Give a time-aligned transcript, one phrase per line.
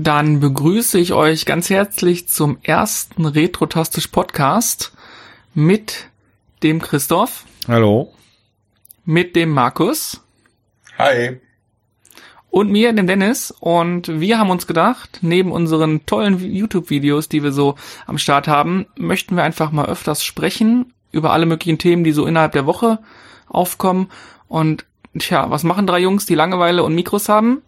[0.00, 4.92] Dann begrüße ich euch ganz herzlich zum ersten Retrotastisch Podcast
[5.54, 6.08] mit
[6.62, 7.46] dem Christoph.
[7.66, 8.14] Hallo.
[9.04, 10.20] Mit dem Markus.
[10.98, 11.40] Hi.
[12.48, 13.50] Und mir, dem Dennis.
[13.58, 17.74] Und wir haben uns gedacht, neben unseren tollen YouTube-Videos, die wir so
[18.06, 22.24] am Start haben, möchten wir einfach mal öfters sprechen über alle möglichen Themen, die so
[22.24, 23.00] innerhalb der Woche
[23.48, 24.12] aufkommen.
[24.46, 24.84] Und
[25.18, 27.62] tja, was machen drei Jungs, die Langeweile und Mikros haben?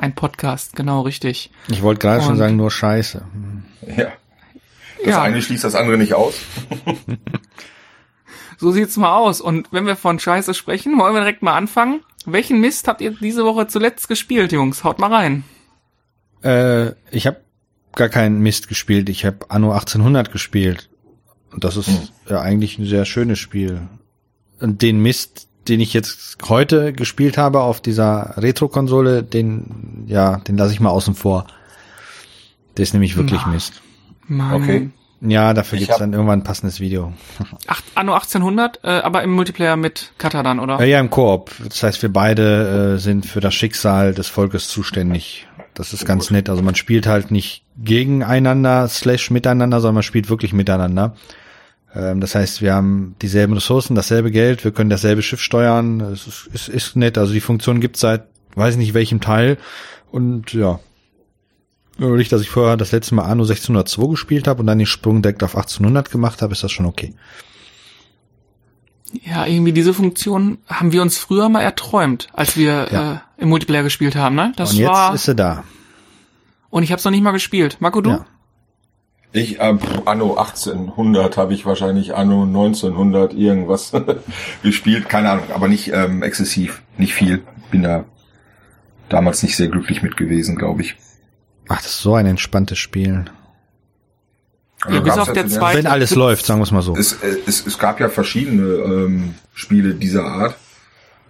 [0.00, 1.50] Ein Podcast, genau richtig.
[1.68, 3.22] Ich wollte gerade schon sagen, nur Scheiße.
[3.98, 4.12] Ja.
[5.04, 5.22] Das ja.
[5.22, 6.36] eine schließt das andere nicht aus.
[8.56, 9.42] so sieht's mal aus.
[9.42, 12.00] Und wenn wir von Scheiße sprechen, wollen wir direkt mal anfangen.
[12.24, 14.84] Welchen Mist habt ihr diese Woche zuletzt gespielt, Jungs?
[14.84, 15.44] Haut mal rein.
[16.42, 17.42] Äh, ich habe
[17.94, 19.10] gar keinen Mist gespielt.
[19.10, 20.88] Ich habe Anno 1800 gespielt.
[21.52, 22.08] Und das ist hm.
[22.30, 23.82] ja eigentlich ein sehr schönes Spiel.
[24.60, 30.56] Und den Mist, den ich jetzt heute gespielt habe auf dieser Retro-Konsole, den, ja, den
[30.56, 31.46] lasse ich mal außen vor.
[32.76, 33.54] Der ist nämlich wirklich Mann.
[33.54, 33.82] Mist.
[34.26, 34.62] Mann.
[34.62, 34.90] Okay.
[35.22, 37.12] Ja, dafür gibt's dann irgendwann ein passendes Video.
[37.66, 40.78] Ach, Anno 1800, äh, aber im Multiplayer mit Kata dann, oder?
[40.80, 41.50] Ja, ja, im Koop.
[41.68, 45.46] Das heißt, wir beide äh, sind für das Schicksal des Volkes zuständig.
[45.74, 46.48] Das ist ganz nett.
[46.48, 51.14] Also man spielt halt nicht gegeneinander slash miteinander, sondern man spielt wirklich miteinander.
[51.94, 56.00] Ähm, das heißt, wir haben dieselben Ressourcen, dasselbe Geld, wir können dasselbe Schiff steuern.
[56.00, 57.18] Es ist, ist, ist nett.
[57.18, 59.58] Also die Funktion gibt seit weiß nicht welchem Teil.
[60.10, 60.80] Und ja,
[61.98, 65.22] nicht, dass ich vorher das letzte Mal Anno 1602 gespielt habe und dann den Sprung
[65.22, 67.14] direkt auf 1800 gemacht habe, ist das schon okay.
[69.24, 73.12] Ja, irgendwie diese Funktion haben wir uns früher mal erträumt, als wir ja.
[73.12, 74.52] äh, im Multiplayer gespielt haben, ne?
[74.56, 75.64] Das und jetzt war, ist sie da.
[76.70, 77.78] Und ich habe es noch nicht mal gespielt.
[77.80, 78.10] Marco, du?
[78.10, 78.26] Ja.
[79.32, 83.92] Ich, äh, Anno 1800 habe ich wahrscheinlich Anno 1900 irgendwas
[84.62, 87.42] gespielt, keine Ahnung, aber nicht ähm, exzessiv, nicht viel.
[87.70, 88.04] Bin da
[89.08, 90.96] damals nicht sehr glücklich mit gewesen, glaube ich.
[91.68, 93.26] Ach, das ist so ein entspanntes Spiel.
[94.82, 96.96] Also ja, bis auf der zweite, Wenn alles läuft, sagen wir es mal so.
[96.96, 100.56] Es, äh, es, es gab ja verschiedene ähm, Spiele dieser Art.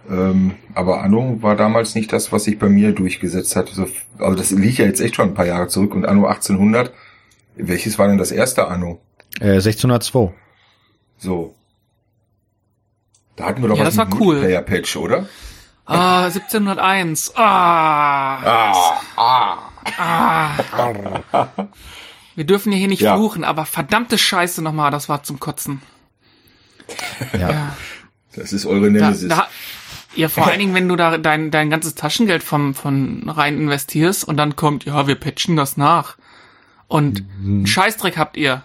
[0.09, 3.69] Ähm, aber Anno war damals nicht das, was sich bei mir durchgesetzt hat.
[3.69, 3.87] Also,
[4.17, 5.93] also das liegt ja jetzt echt schon ein paar Jahre zurück.
[5.93, 6.91] Und Anno 1800
[7.55, 9.01] welches war denn das erste Anno?
[9.39, 10.33] Äh, 1602.
[11.17, 11.55] So.
[13.35, 14.39] Da hatten wir doch ja, was das war cool.
[14.39, 15.27] Player-Patch, oder?
[15.85, 17.33] Ah, 1701.
[17.35, 18.39] Ah.
[19.15, 19.71] Ah.
[19.97, 20.57] Ah.
[21.31, 21.47] ah.
[22.35, 23.15] Wir dürfen hier nicht ja.
[23.15, 25.81] fluchen, aber verdammte Scheiße nochmal, das war zum Kotzen.
[27.33, 27.49] Ja.
[27.51, 27.77] ja.
[28.35, 29.27] Das ist eure Nemesis.
[29.27, 29.47] Da, da,
[30.15, 34.25] ja, vor allen Dingen, wenn du da dein, dein ganzes Taschengeld vom, von rein investierst
[34.25, 36.17] und dann kommt, ja, wir patchen das nach.
[36.91, 37.65] Und mhm.
[37.65, 38.63] Scheißdreck habt ihr.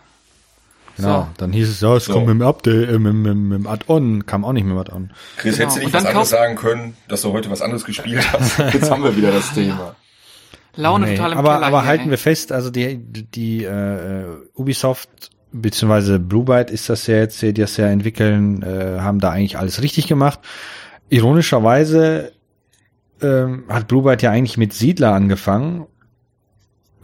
[0.96, 1.28] Genau, so.
[1.36, 2.12] dann hieß es, ja, es so.
[2.12, 4.88] kommt mit dem Update, äh, mit, mit, mit dem Add-on, kam auch nicht mehr mit
[4.88, 5.12] Add-on.
[5.36, 5.62] Chris, genau.
[5.62, 8.58] hättest du nicht was anderes sagen können, dass du heute was anderes gespielt hast?
[8.74, 9.94] Jetzt haben wir wieder das Thema.
[10.74, 12.10] Laune nee, total im aber, Keller aber hier, halten ey.
[12.10, 17.54] wir fest, also die, die äh, Ubisoft beziehungsweise Blue Byte ist das ja jetzt, die
[17.54, 20.40] das ja entwickeln, äh, haben da eigentlich alles richtig gemacht.
[21.10, 22.32] Ironischerweise
[23.22, 25.86] ähm, hat Blue Byte ja eigentlich mit Siedler angefangen.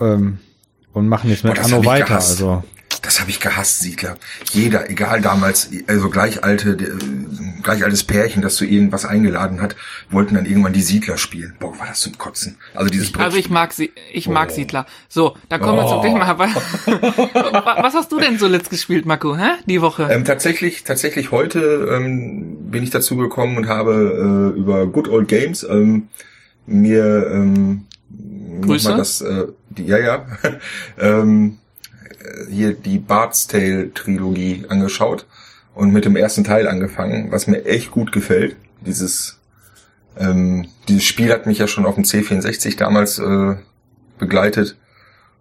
[0.01, 0.41] Ähm,
[0.93, 2.07] und machen jetzt mit Boah, Anno weiter.
[2.07, 2.31] Gehasst.
[2.31, 2.63] Also
[3.03, 4.17] das habe ich gehasst, Siedler.
[4.53, 6.77] Jeder, egal damals, also gleich alte,
[7.63, 9.75] gleich altes Pärchen, das zu irgendwas eingeladen hat,
[10.11, 11.55] wollten dann irgendwann die Siedler spielen.
[11.59, 12.59] Boah, war das zum Kotzen.
[12.75, 14.55] Also dieses ich, Also ich mag sie, ich mag oh.
[14.55, 14.87] Siedler.
[15.09, 16.01] So, dann kommen wir oh.
[16.01, 16.39] zum Thema.
[17.83, 19.55] Was hast du denn so letzt gespielt, Marco, hä?
[19.67, 20.09] Die Woche?
[20.09, 25.27] Ähm, tatsächlich, tatsächlich heute ähm, bin ich dazu gekommen und habe äh, über Good Old
[25.27, 26.09] Games ähm,
[26.67, 27.87] mir ähm,
[28.61, 28.97] Grüße.
[28.97, 30.27] das, äh, die, ja, ja,
[30.99, 31.59] ähm,
[32.51, 35.27] hier die Bard's Tale Trilogie angeschaut
[35.75, 38.57] und mit dem ersten Teil angefangen, was mir echt gut gefällt.
[38.81, 39.41] Dieses,
[40.19, 43.57] ähm, dieses Spiel hat mich ja schon auf dem C64 damals äh,
[44.19, 44.77] begleitet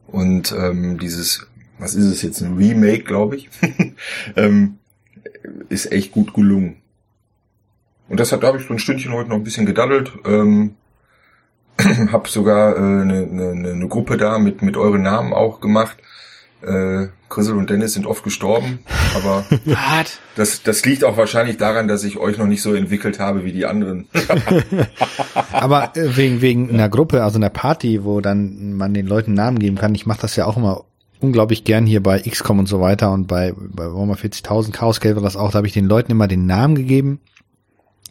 [0.08, 1.48] und ähm, dieses,
[1.80, 3.50] was ist es jetzt, ein Remake, glaube ich,
[4.36, 4.78] ähm,
[5.70, 6.78] ist echt gut gelungen.
[8.10, 10.12] Und das hat, da habe ich so ein Stündchen heute noch ein bisschen gedaddelt.
[10.26, 10.76] Ähm,
[12.12, 15.98] habe sogar äh, eine, eine, eine Gruppe da mit, mit euren Namen auch gemacht.
[16.62, 18.80] Äh, Chrisel und Dennis sind oft gestorben,
[19.16, 19.46] aber
[20.36, 23.52] das, das liegt auch wahrscheinlich daran, dass ich euch noch nicht so entwickelt habe wie
[23.52, 24.08] die anderen.
[25.52, 29.58] aber äh, wegen, wegen einer Gruppe, also einer Party, wo dann man den Leuten Namen
[29.58, 30.84] geben kann, ich mache das ja auch immer
[31.20, 35.16] unglaublich gern hier bei XCOM und so weiter und bei, bei Warhammer 40.000 Chaos Geld
[35.16, 37.22] war das auch, da habe ich den Leuten immer den Namen gegeben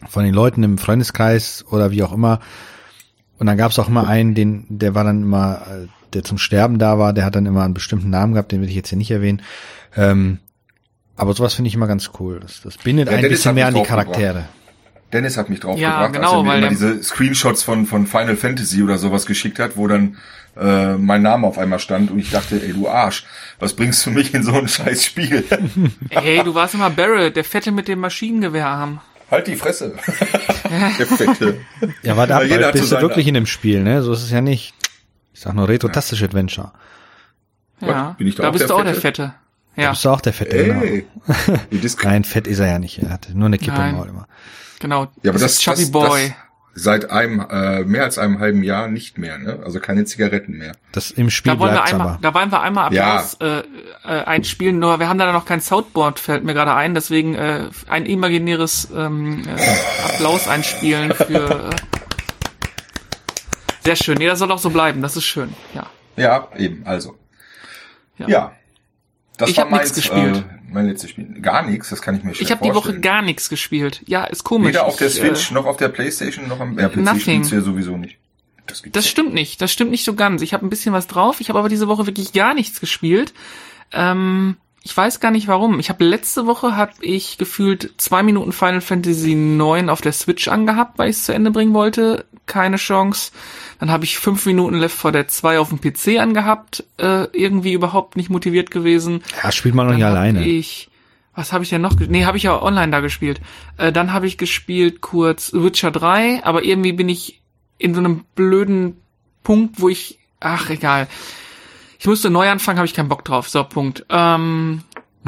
[0.09, 2.41] von den Leuten im Freundeskreis oder wie auch immer
[3.41, 6.37] und dann gab es auch immer einen, den, der war dann immer, äh, der zum
[6.39, 8.91] Sterben da war, der hat dann immer einen bestimmten Namen gehabt, den will ich jetzt
[8.91, 9.41] hier nicht erwähnen.
[9.97, 10.39] Ähm,
[11.17, 12.39] aber sowas finde ich immer ganz cool.
[12.41, 14.45] Das, das bindet ja, ein bisschen mehr an die Charaktere.
[15.13, 18.07] Dennis hat mich drauf Ja, gebracht, genau, als er mir immer diese Screenshots von, von
[18.07, 20.19] Final Fantasy oder sowas geschickt hat, wo dann
[20.57, 23.25] äh, mein Name auf einmal stand und ich dachte, ey du Arsch,
[23.59, 25.45] was bringst du mich in so ein scheiß Spiel?
[26.11, 29.01] Hey, du warst immer Barrett, der Fette mit dem Maschinengewehrarm.
[29.31, 29.95] halt die Fresse.
[30.99, 31.61] Der Fette.
[32.03, 34.03] Ja, warte ab, Ja, jeder bald hat so bist du wirklich in dem Spiel, ne?
[34.03, 34.75] So ist es ja nicht.
[35.35, 36.73] Ich sag nur Retro-Tastische Adventure.
[37.81, 39.23] Ja, Bin ich da da auch bist der du auch der Fette?
[39.23, 39.35] Fette.
[39.77, 40.81] Da Ja, bist du auch der Fette, genau.
[40.83, 41.07] Ey.
[42.05, 43.03] Nein, fett ist er ja nicht.
[43.03, 43.91] Er hat nur eine Kippe Nein.
[43.91, 44.29] im Maul immer.
[44.79, 45.09] genau.
[45.23, 46.29] ja, aber das, ist Chubby das, Boy.
[46.29, 46.37] das
[46.83, 49.61] seit einem äh, mehr als einem halben Jahr nicht mehr, ne?
[49.65, 50.73] Also keine Zigaretten mehr.
[50.93, 52.19] Das im Spiel Da wollen wir einmal, aber.
[52.23, 53.17] da wollen wir einmal Ja.
[53.17, 53.59] Applaus äh,
[54.05, 57.69] äh, einspielen, nur wir haben da noch kein Soundboard, fällt mir gerade ein, deswegen äh,
[57.89, 61.77] ein imaginäres ähm, äh, Applaus einspielen für äh,
[63.85, 64.19] sehr schön.
[64.19, 65.87] Nee, das soll auch so bleiben, das ist schön, ja.
[66.17, 67.17] Ja, eben, also.
[68.19, 68.29] Ja.
[68.29, 68.53] Ja.
[69.41, 70.37] Das Ich war hab nix meins, gespielt.
[70.37, 71.27] Äh, mein letztes Spiel.
[71.41, 74.03] Gar nichts, das kann ich mir schwer Ich habe die Woche gar nichts gespielt.
[74.07, 74.69] Ja, ist komisch.
[74.69, 77.43] Weder auf der Ich, Switch Äh, noch auf der Playstation noch am ja, PC Nothing.
[77.45, 78.17] ja sowieso nicht.
[78.67, 79.61] Das, das stimmt nicht.
[79.61, 80.43] Das stimmt nicht so ganz.
[80.43, 81.41] Ich habe ein bisschen was drauf.
[81.41, 83.35] Ich habe aber diese Woche wirklich gar nichts gespielt.
[83.93, 85.81] Ähm, ich weiß gar nicht warum.
[85.81, 90.49] Ich habe letzte Woche habe ich gefühlt zwei Minuten Final Fantasy 9 auf der Switch
[90.49, 92.25] angehabt, weil ich es zu Ende bringen wollte.
[92.47, 93.33] Keine Chance.
[93.81, 96.85] Dann habe ich fünf Minuten Left 4 Dead 2 auf dem PC angehabt.
[96.99, 99.23] Äh, irgendwie überhaupt nicht motiviert gewesen.
[99.43, 100.47] Ja, spielt man noch nicht alleine.
[100.47, 100.91] Ich,
[101.35, 101.99] was habe ich denn noch?
[101.99, 103.41] Nee, habe ich ja online da gespielt.
[103.79, 107.41] Äh, dann habe ich gespielt kurz Witcher 3, aber irgendwie bin ich
[107.79, 108.99] in so einem blöden
[109.43, 111.09] Punkt, wo ich, ach egal.
[111.99, 113.49] Ich musste neu anfangen, habe ich keinen Bock drauf.
[113.49, 114.05] So, Punkt.
[114.11, 114.83] Ähm,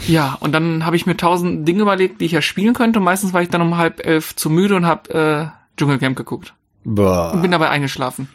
[0.06, 2.98] ja, und dann habe ich mir tausend Dinge überlegt, die ich ja spielen könnte.
[2.98, 6.52] Und meistens war ich dann um halb elf zu müde und habe äh, Dschungelcamp geguckt.
[6.84, 7.36] Und Boah.
[7.40, 8.28] bin dabei eingeschlafen.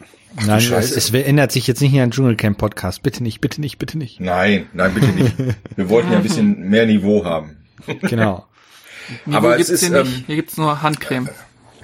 [0.46, 3.02] Nein, es, es ändert sich jetzt nicht in einen Dschungelcamp-Podcast.
[3.02, 4.20] Bitte nicht, bitte nicht, bitte nicht.
[4.20, 5.34] Nein, nein, bitte nicht.
[5.76, 7.56] Wir wollten ja ein bisschen mehr Niveau haben.
[8.02, 8.46] Genau.
[9.24, 10.16] Niveau Aber es gibt's ist, hier nicht.
[10.18, 11.28] ähm, Hier gibt's nur Handcreme.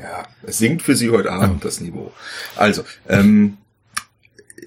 [0.02, 2.12] Ja, es sinkt für Sie heute Abend das Niveau.
[2.56, 3.56] Also, ähm,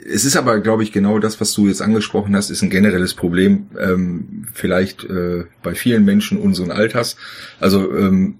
[0.10, 3.14] es ist aber, glaube ich, genau das, was du jetzt angesprochen hast, ist ein generelles
[3.14, 7.18] Problem, ähm, vielleicht äh, bei vielen Menschen unseren Alters.
[7.60, 8.38] Also ähm,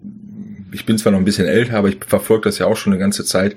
[0.72, 3.00] ich bin zwar noch ein bisschen älter, aber ich verfolge das ja auch schon eine
[3.00, 3.56] ganze Zeit.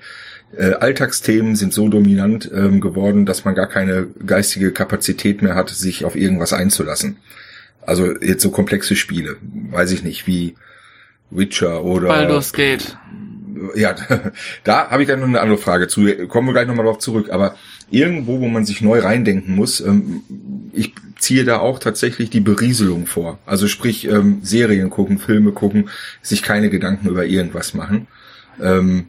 [0.56, 5.70] Äh, Alltagsthemen sind so dominant ähm, geworden, dass man gar keine geistige Kapazität mehr hat,
[5.70, 7.18] sich auf irgendwas einzulassen.
[7.82, 10.56] Also jetzt so komplexe Spiele, weiß ich nicht, wie
[11.30, 12.96] Witcher oder Baldur's Gate.
[13.74, 13.94] ja,
[14.64, 16.04] da habe ich dann noch eine andere Frage zu.
[16.26, 17.30] Kommen wir gleich nochmal drauf zurück.
[17.30, 17.54] Aber
[17.90, 20.22] irgendwo, wo man sich neu reindenken muss, ähm,
[20.72, 23.38] ich ziehe da auch tatsächlich die Berieselung vor.
[23.46, 25.88] Also sprich, ähm, Serien gucken, Filme gucken,
[26.22, 28.06] sich keine Gedanken über irgendwas machen.
[28.60, 29.06] Ähm,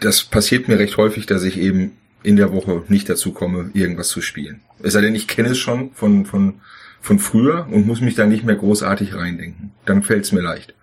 [0.00, 1.92] das passiert mir recht häufig, dass ich eben
[2.22, 4.60] in der Woche nicht dazu komme, irgendwas zu spielen.
[4.82, 6.54] Es sei denn, ich kenne es schon von, von,
[7.00, 9.72] von früher und muss mich da nicht mehr großartig reindenken.
[9.84, 10.74] Dann fällt es mir leicht.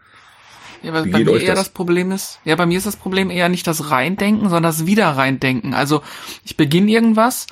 [0.84, 1.66] Ja, weil Wie bei mir eher das?
[1.66, 1.70] das?
[1.70, 5.74] Problem ist, ja, bei mir ist das Problem eher nicht das Reindenken, sondern das Wieder-Reindenken.
[5.74, 6.02] Also
[6.44, 7.48] ich beginne irgendwas,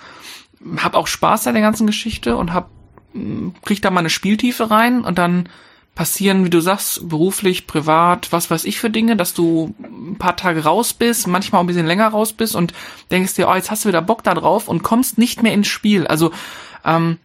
[0.78, 2.70] hab auch Spaß an der ganzen Geschichte und hab,
[3.14, 5.50] mh, krieg da mal eine Spieltiefe rein und dann
[5.96, 10.38] passieren, wie du sagst, beruflich, privat, was weiß ich für Dinge, dass du ein paar
[10.38, 12.74] Tage raus bist, manchmal auch ein bisschen länger raus bist und
[13.12, 15.68] denkst dir, oh, jetzt hast du wieder Bock da drauf und kommst nicht mehr ins
[15.68, 16.08] Spiel.
[16.08, 16.31] Also,
[16.86, 17.18] ähm,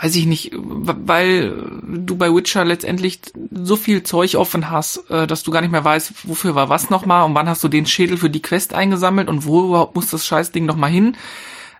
[0.00, 1.54] weiß ich nicht, weil
[1.86, 5.84] du bei Witcher letztendlich so viel Zeug offen hast, äh, dass du gar nicht mehr
[5.84, 9.28] weißt, wofür war was nochmal und wann hast du den Schädel für die Quest eingesammelt
[9.28, 11.16] und wo überhaupt muss das Scheißding nochmal hin.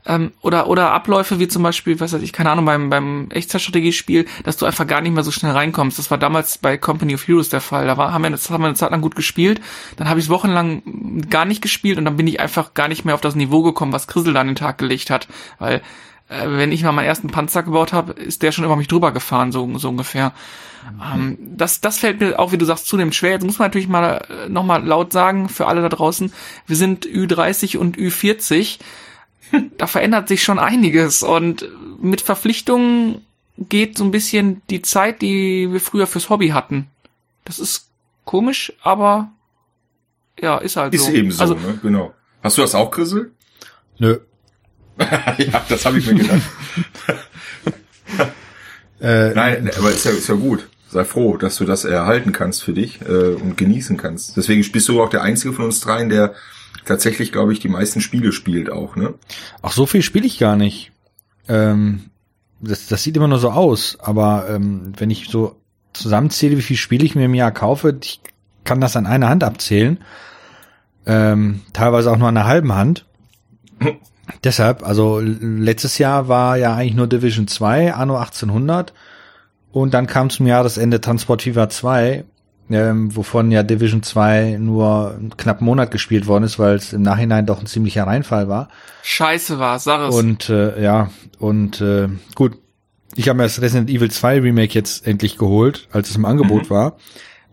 [0.06, 4.26] Ähm, oder, oder Abläufe wie zum Beispiel, was weiß ich, keine Ahnung, beim, beim Echtzeitstrategiespiel,
[4.44, 5.98] dass du einfach gar nicht mehr so schnell reinkommst.
[5.98, 7.86] Das war damals bei Company of Heroes der Fall.
[7.86, 9.60] Da war, haben wir, das haben wir eine Zeit lang gut gespielt.
[9.96, 13.04] Dann habe ich es wochenlang gar nicht gespielt und dann bin ich einfach gar nicht
[13.04, 15.28] mehr auf das Niveau gekommen, was Chrisel da an den Tag gelegt hat.
[15.58, 15.82] Weil
[16.30, 19.12] äh, wenn ich mal meinen ersten Panzer gebaut habe, ist der schon über mich drüber
[19.12, 20.32] gefahren, so, so ungefähr.
[21.12, 23.32] Ähm, das, das fällt mir auch, wie du sagst, zunehmend schwer.
[23.32, 26.32] Jetzt muss man natürlich mal äh, nochmal laut sagen, für alle da draußen,
[26.66, 28.78] wir sind Ü30 und Ü40.
[29.78, 31.68] Da verändert sich schon einiges und
[32.00, 33.26] mit Verpflichtungen
[33.58, 36.86] geht so ein bisschen die Zeit, die wir früher fürs Hobby hatten.
[37.44, 37.88] Das ist
[38.24, 39.32] komisch, aber
[40.40, 41.10] ja, ist halt Ist so.
[41.10, 41.80] eben so, Also, ne?
[41.82, 42.14] Genau.
[42.44, 43.32] Hast du das auch, Grissel?
[43.98, 44.20] Nö.
[45.38, 46.42] ja, das habe ich mir gedacht.
[49.02, 50.68] Äh, Nein, aber ist ja, ist ja gut.
[50.90, 54.36] Sei froh, dass du das erhalten kannst für dich äh, und genießen kannst.
[54.36, 56.34] Deswegen bist du auch der Einzige von uns dreien, der
[56.84, 59.14] tatsächlich, glaube ich, die meisten Spiele spielt auch, ne?
[59.62, 60.92] Ach, so viel spiele ich gar nicht.
[61.48, 62.10] Ähm,
[62.60, 65.56] das, das sieht immer nur so aus, aber ähm, wenn ich so
[65.94, 68.20] zusammenzähle, wie viel Spiele ich mir im Jahr kaufe, ich
[68.64, 69.98] kann das an einer Hand abzählen.
[71.06, 73.06] Ähm, teilweise auch nur an einer halben Hand.
[74.44, 78.92] Deshalb, also letztes Jahr war ja eigentlich nur Division 2, Anno 1800
[79.72, 82.24] und dann kam zum Jahresende Transport Fever 2
[82.72, 87.02] ähm, wovon ja Division 2 nur knapp einen Monat gespielt worden ist, weil es im
[87.02, 88.68] Nachhinein doch ein ziemlicher Reinfall war.
[89.02, 90.14] Scheiße war, sag es.
[90.14, 91.10] Und äh, ja,
[91.40, 92.56] und äh, gut,
[93.16, 96.66] ich habe mir das Resident Evil 2 Remake jetzt endlich geholt, als es im Angebot
[96.66, 96.70] Mhm.
[96.70, 96.96] war.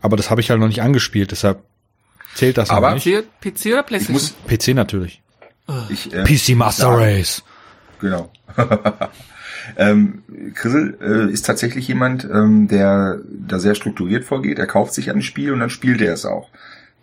[0.02, 1.64] Aber das habe ich halt noch nicht angespielt, deshalb
[2.36, 3.08] zählt das Aber- noch nicht.
[3.42, 4.14] PC, PC oder Ich Playstation?
[4.14, 5.24] muss, PC natürlich.
[5.90, 7.44] Ich, äh, PC Master Race.
[8.00, 8.32] Genau.
[9.78, 14.60] ähm, Chrisel äh, ist tatsächlich jemand, ähm, der da sehr strukturiert vorgeht.
[14.60, 16.50] Er kauft sich ein Spiel und dann spielt er es auch.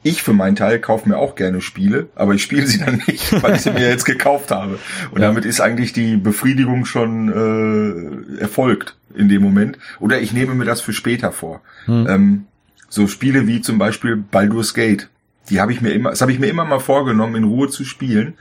[0.06, 3.33] Ich für meinen Teil kaufe mir auch gerne Spiele, aber ich spiele sie dann nicht,
[3.42, 4.78] weil ich sie mir jetzt gekauft habe.
[5.11, 5.28] Und Ja.
[5.28, 9.78] damit ist eigentlich die Befriedigung schon äh, erfolgt in dem Moment.
[10.00, 11.62] Oder ich nehme mir das für später vor.
[11.87, 12.06] Hm.
[12.09, 12.44] Ähm,
[12.88, 15.09] so Spiele wie zum Beispiel Baldur's Gate.
[15.51, 17.85] Die habe ich mir immer, das habe ich mir immer mal vorgenommen, in Ruhe zu
[17.85, 18.35] spielen.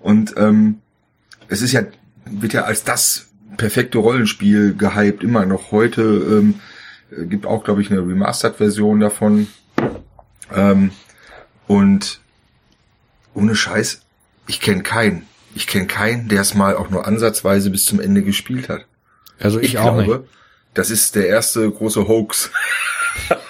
[0.00, 0.78] Und ähm,
[1.48, 1.82] es ist ja,
[2.24, 6.02] wird ja als das perfekte Rollenspiel gehypt, immer noch heute.
[6.02, 6.60] Ähm,
[7.10, 9.48] äh, gibt auch, glaube ich, eine Remastered-Version davon.
[10.54, 10.90] Ähm,
[11.66, 12.20] und
[13.34, 14.02] ohne Scheiß,
[14.46, 15.26] ich kenne keinen.
[15.54, 18.86] Ich kenne keinen, der es mal auch nur ansatzweise bis zum Ende gespielt hat.
[19.38, 20.30] Also ich, Ich, auch glaube, nicht.
[20.74, 22.50] das ist der erste große Hoax.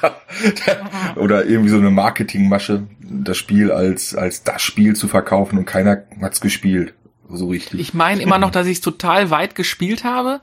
[1.17, 6.03] Oder irgendwie so eine Marketingmasche, das Spiel als, als das Spiel zu verkaufen und keiner
[6.21, 6.95] hat's gespielt.
[7.29, 7.81] So richtig.
[7.81, 10.41] Ich meine immer noch, dass ich es total weit gespielt habe,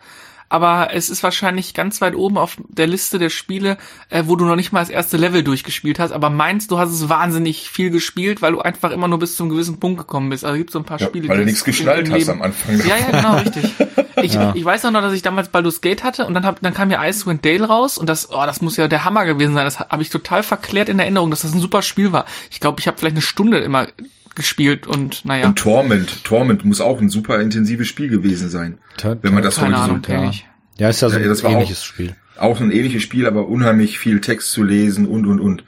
[0.50, 3.78] aber es ist wahrscheinlich ganz weit oben auf der Liste der Spiele,
[4.10, 6.92] äh, wo du noch nicht mal das erste Level durchgespielt hast, aber meinst du hast
[6.92, 10.30] es wahnsinnig viel gespielt, weil du einfach immer nur bis zu einem gewissen Punkt gekommen
[10.30, 10.46] bist.
[10.46, 12.80] Also gibt so ein paar ja, Spiele, weil du nichts es geschnallt hast am Anfang.
[12.80, 13.66] Ja, ja, genau, richtig.
[14.22, 14.54] Ich, Ja.
[14.56, 16.90] ich weiß auch noch, dass ich damals Baldur's Gate hatte und dann, hab, dann kam
[16.92, 19.66] ja Icewind Dale raus und das, oh, das muss ja der Hammer gewesen sein.
[19.66, 22.26] Das habe ich total verklärt in Erinnerung, dass das ein super Spiel war.
[22.52, 23.88] Ich glaube, ich habe vielleicht eine Stunde immer
[24.36, 26.24] gespielt und naja, Und Torment.
[26.24, 28.78] Torment muss auch ein super intensives Spiel gewesen sein.
[28.98, 30.32] Ta- Wenn man das keine heute Ahnung, so, ja.
[30.78, 32.16] Ja, ist ja so Ja, ein war auch- ähnliches Spiel.
[32.38, 35.64] auch ein ähnliches Spiel, aber unheimlich viel Text zu lesen und, und, und.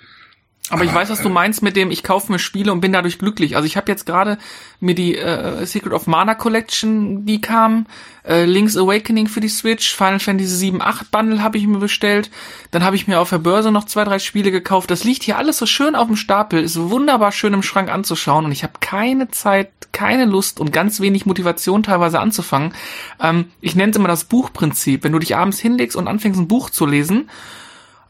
[0.72, 3.20] Aber ich weiß, was du meinst mit dem, ich kaufe mir Spiele und bin dadurch
[3.20, 3.56] glücklich.
[3.56, 4.40] Also ich habe jetzt gerade
[4.80, 7.86] mir die äh, Secret of Mana Collection, die kam,
[8.28, 12.32] äh, Link's Awakening für die Switch, Final Fantasy 7 8 Bundle habe ich mir bestellt.
[12.72, 14.90] Dann habe ich mir auf der Börse noch zwei, drei Spiele gekauft.
[14.90, 18.46] Das liegt hier alles so schön auf dem Stapel, ist wunderbar schön im Schrank anzuschauen
[18.46, 22.74] und ich habe keine Zeit, keine Lust und ganz wenig Motivation teilweise anzufangen.
[23.22, 25.04] Ähm, ich nenne es immer das Buchprinzip.
[25.04, 27.30] Wenn du dich abends hinlegst und anfängst ein Buch zu lesen,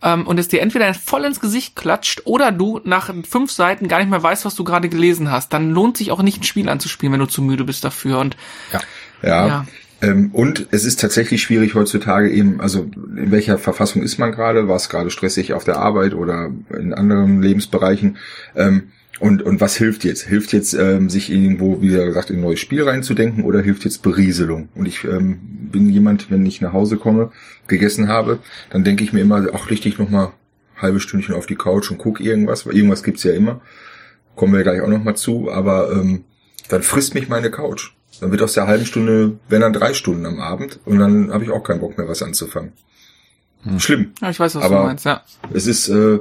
[0.01, 3.99] ähm, und es dir entweder voll ins Gesicht klatscht oder du nach fünf Seiten gar
[3.99, 6.69] nicht mehr weißt, was du gerade gelesen hast, dann lohnt sich auch nicht ein Spiel
[6.69, 8.19] anzuspielen, wenn du zu müde bist dafür.
[8.19, 8.37] Und
[8.71, 8.81] Ja.
[9.23, 9.65] Ja.
[10.01, 14.67] Ähm, und es ist tatsächlich schwierig heutzutage eben, also in welcher Verfassung ist man gerade?
[14.67, 18.17] War es gerade stressig auf der Arbeit oder in anderen Lebensbereichen?
[18.55, 20.23] Ähm, und, und was hilft jetzt?
[20.23, 24.01] Hilft jetzt, ähm, sich irgendwo, wie gesagt, in ein neues Spiel reinzudenken oder hilft jetzt
[24.01, 24.69] Berieselung?
[24.75, 25.39] Und ich ähm,
[25.71, 27.31] bin jemand, wenn ich nach Hause komme,
[27.67, 28.39] gegessen habe,
[28.71, 30.33] dann denke ich mir immer, ach, richte ich noch mal
[30.75, 33.61] halbe Stündchen auf die Couch und guck irgendwas, weil irgendwas gibt's ja immer.
[34.35, 36.25] Kommen wir gleich auch noch mal zu, aber ähm,
[36.67, 37.91] dann frisst mich meine Couch.
[38.19, 41.43] Dann wird aus der halben Stunde, wenn dann drei Stunden am Abend und dann habe
[41.45, 42.73] ich auch keinen Bock mehr, was anzufangen.
[43.77, 44.11] Schlimm.
[44.21, 45.23] ja, ich weiß, was Aber- du meinst, ja.
[45.53, 46.19] Es ist, äh,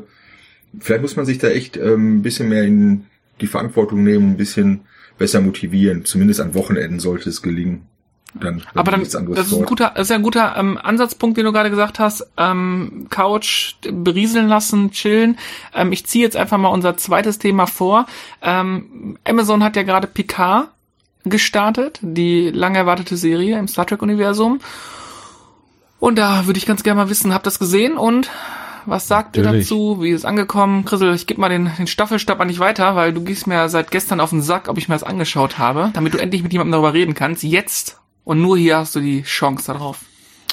[0.81, 3.07] vielleicht muss man sich da echt ähm, ein bisschen mehr in
[3.41, 4.81] die Verantwortung nehmen, ein bisschen
[5.19, 6.05] besser motivieren.
[6.05, 7.87] Zumindest an Wochenenden sollte es gelingen.
[8.35, 10.77] Dann Aber dann, nichts anderes das ist ein guter, das ist ja ein guter ähm,
[10.83, 12.27] Ansatzpunkt, den du gerade gesagt hast.
[12.37, 15.39] Ähm, Couch berieseln lassen, chillen.
[15.73, 18.07] Ähm, ich ziehe jetzt einfach mal unser zweites Thema vor.
[18.43, 20.69] Ähm, Amazon hat ja gerade Picard
[21.25, 24.61] gestartet, die lang erwartete Serie im Star Trek Universum.
[26.01, 28.31] Und da würde ich ganz gerne mal wissen, habt ihr das gesehen und
[28.87, 29.69] was sagt ihr Natürlich.
[29.69, 30.03] dazu?
[30.03, 30.85] Wie ist es angekommen?
[30.85, 33.91] Chrisel, ich gebe mal den, den Staffelstab an dich weiter, weil du gehst mir seit
[33.91, 36.73] gestern auf den Sack, ob ich mir das angeschaut habe, damit du endlich mit jemandem
[36.73, 37.43] darüber reden kannst.
[37.43, 40.01] Jetzt und nur hier hast du die Chance darauf.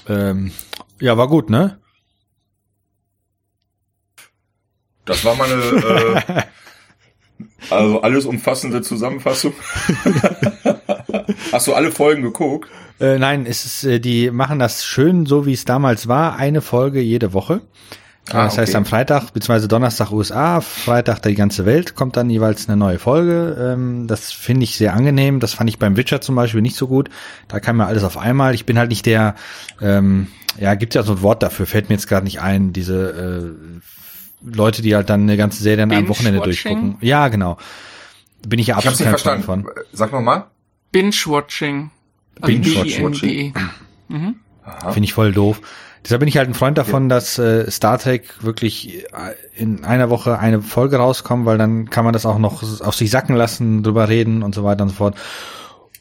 [0.08, 0.52] Ähm,
[1.00, 1.80] ja, war gut, ne?
[5.06, 5.64] Das war mal eine,
[6.28, 6.44] äh,
[7.70, 9.54] also alles umfassende Zusammenfassung.
[11.52, 12.70] Hast du alle Folgen geguckt?
[13.00, 16.62] Äh, nein, es ist, äh, die machen das schön, so wie es damals war, eine
[16.62, 17.62] Folge jede Woche.
[18.30, 18.78] Ah, das heißt, okay.
[18.78, 19.68] am Freitag bzw.
[19.68, 23.74] Donnerstag USA, Freitag die ganze Welt, kommt dann jeweils eine neue Folge.
[23.74, 25.40] Ähm, das finde ich sehr angenehm.
[25.40, 27.10] Das fand ich beim Witcher zum Beispiel nicht so gut.
[27.48, 28.54] Da kam mir alles auf einmal.
[28.54, 29.36] Ich bin halt nicht der,
[29.82, 30.28] ähm,
[30.60, 33.82] ja, gibt ja so ein Wort dafür, fällt mir jetzt gerade nicht ein, diese äh,
[34.44, 36.74] Leute, die halt dann eine ganze Serie an einem Wochenende Binge-Watching?
[36.76, 36.98] durchgucken.
[37.08, 37.58] Ja, genau.
[38.48, 39.84] Bin ich ja Ich hab's absolut nicht kein Fan verstanden.
[39.84, 39.86] von.
[39.94, 40.46] Sag noch mal.
[40.92, 41.90] Binge-Watching.
[42.40, 43.12] Also Binge-Watching.
[43.22, 43.54] B-I-N-G-E.
[44.64, 44.92] Aha.
[44.92, 45.62] Finde ich voll doof.
[46.04, 50.10] Deshalb bin ich halt ein Freund davon, dass äh, Star Trek wirklich äh, in einer
[50.10, 53.84] Woche eine Folge rauskommt, weil dann kann man das auch noch auf sich sacken lassen,
[53.84, 55.16] drüber reden und so weiter und so fort.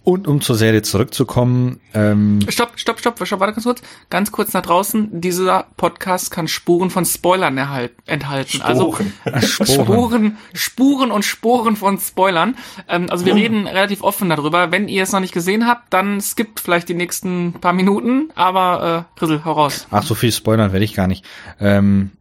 [0.02, 3.82] Und um zur Serie zurückzukommen, ähm, Stopp, stopp, stopp, stopp, warte ganz kurz.
[4.08, 5.20] Ganz kurz nach draußen.
[5.20, 8.58] Dieser Podcast kann Spuren von Spoilern erhalt, enthalten.
[8.58, 9.12] Sporen.
[9.24, 12.56] Also Spuren, Spuren und Sporen von Spoilern.
[12.88, 14.72] Ähm, also wir reden relativ offen darüber.
[14.72, 18.30] Wenn ihr es noch nicht gesehen habt, dann skippt vielleicht die nächsten paar Minuten.
[18.34, 19.86] Aber äh, Rissel, hau raus.
[19.90, 21.26] ach, so viel spoilern werde ich gar nicht.
[21.60, 22.12] Ähm,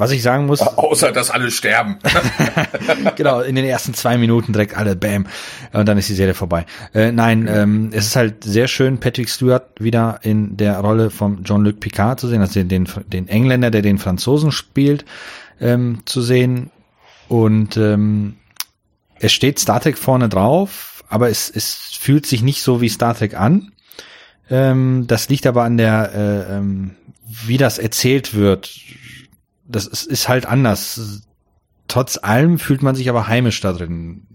[0.00, 1.98] was ich sagen muss, Außer, dass alle sterben.
[3.16, 5.26] genau, in den ersten zwei Minuten direkt alle Bam.
[5.72, 6.66] Und dann ist die Serie vorbei.
[6.94, 11.44] Äh, nein, ähm, es ist halt sehr schön, Patrick Stewart wieder in der Rolle von
[11.44, 15.04] Jean-Luc Picard zu sehen, also den, den, den Engländer, der den Franzosen spielt,
[15.60, 16.70] ähm, zu sehen.
[17.28, 18.36] Und ähm,
[19.20, 23.14] es steht Star Trek vorne drauf, aber es, es fühlt sich nicht so wie Star
[23.14, 23.72] Trek an.
[24.50, 26.96] Ähm, das liegt aber an der, äh, ähm,
[27.46, 28.70] wie das erzählt wird.
[29.70, 31.22] Das ist, ist halt anders.
[31.88, 34.26] Trotz allem fühlt man sich aber heimisch da drin.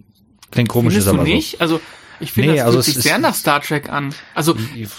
[0.51, 1.61] Klingt komisch, Findest ist du aber nicht?
[1.61, 1.81] Also
[2.19, 4.13] ich finde, Nee, das also fühlt sich sehr nach Star Trek an.
[4.33, 4.55] Also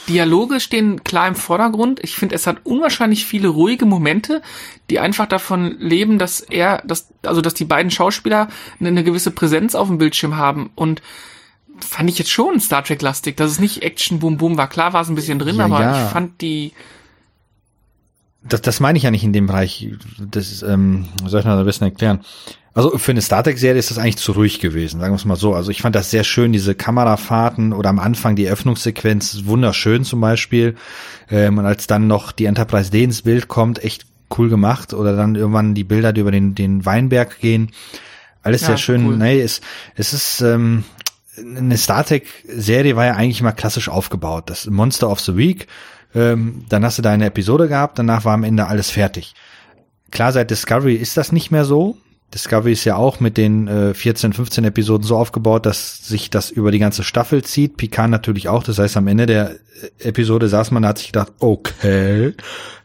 [0.09, 2.00] Dialoge stehen klar im Vordergrund.
[2.02, 4.43] Ich finde, es hat unwahrscheinlich viele ruhige Momente,
[4.90, 8.49] die einfach davon leben, dass er, dass, also dass die beiden Schauspieler
[8.81, 11.00] eine, eine gewisse Präsenz auf dem Bildschirm haben und
[11.78, 14.69] fand ich jetzt schon Star Trek lastig, dass es nicht Action Boom Boom war.
[14.69, 16.05] Klar war es ein bisschen drin, Ja, aber ja.
[16.05, 16.73] ich fand die
[18.49, 19.88] das, das meine ich ja nicht in dem Bereich.
[20.19, 22.21] Das ist, ähm, soll ich mal am besten erklären?
[22.75, 25.37] Also für eine Star Trek-Serie ist das eigentlich zu ruhig gewesen, sagen wir es mal
[25.37, 25.55] so.
[25.55, 30.21] Also ich fand das sehr schön, diese Kamerafahrten oder am Anfang die Eröffnungssequenz, wunderschön zum
[30.21, 30.76] Beispiel.
[31.31, 34.05] Ähm, und als dann noch die Enterprise D ins Bild kommt, echt
[34.37, 34.93] cool gemacht.
[34.93, 37.71] Oder dann irgendwann die Bilder, die über den, den Weinberg gehen.
[38.43, 39.07] Alles Ja, sehr schön.
[39.07, 39.17] cool.
[39.17, 39.62] Nee, es,
[39.95, 40.85] es ist, ähm,
[41.38, 44.50] eine Star Trek-Serie war ja eigentlich mal klassisch aufgebaut.
[44.50, 45.67] Das Monster of the Week,
[46.16, 49.35] ähm, dann hast du da eine Episode gehabt, danach war am Ende alles fertig.
[50.11, 51.99] Klar, seit Discovery ist das nicht mehr so.
[52.32, 56.50] Discovery ist ja auch mit den äh, 14, 15 Episoden so aufgebaut, dass sich das
[56.50, 57.76] über die ganze Staffel zieht.
[57.76, 58.64] Picard natürlich auch.
[58.64, 62.32] Das heißt, am Ende der äh, Episode saß man, da hat sich gedacht, okay,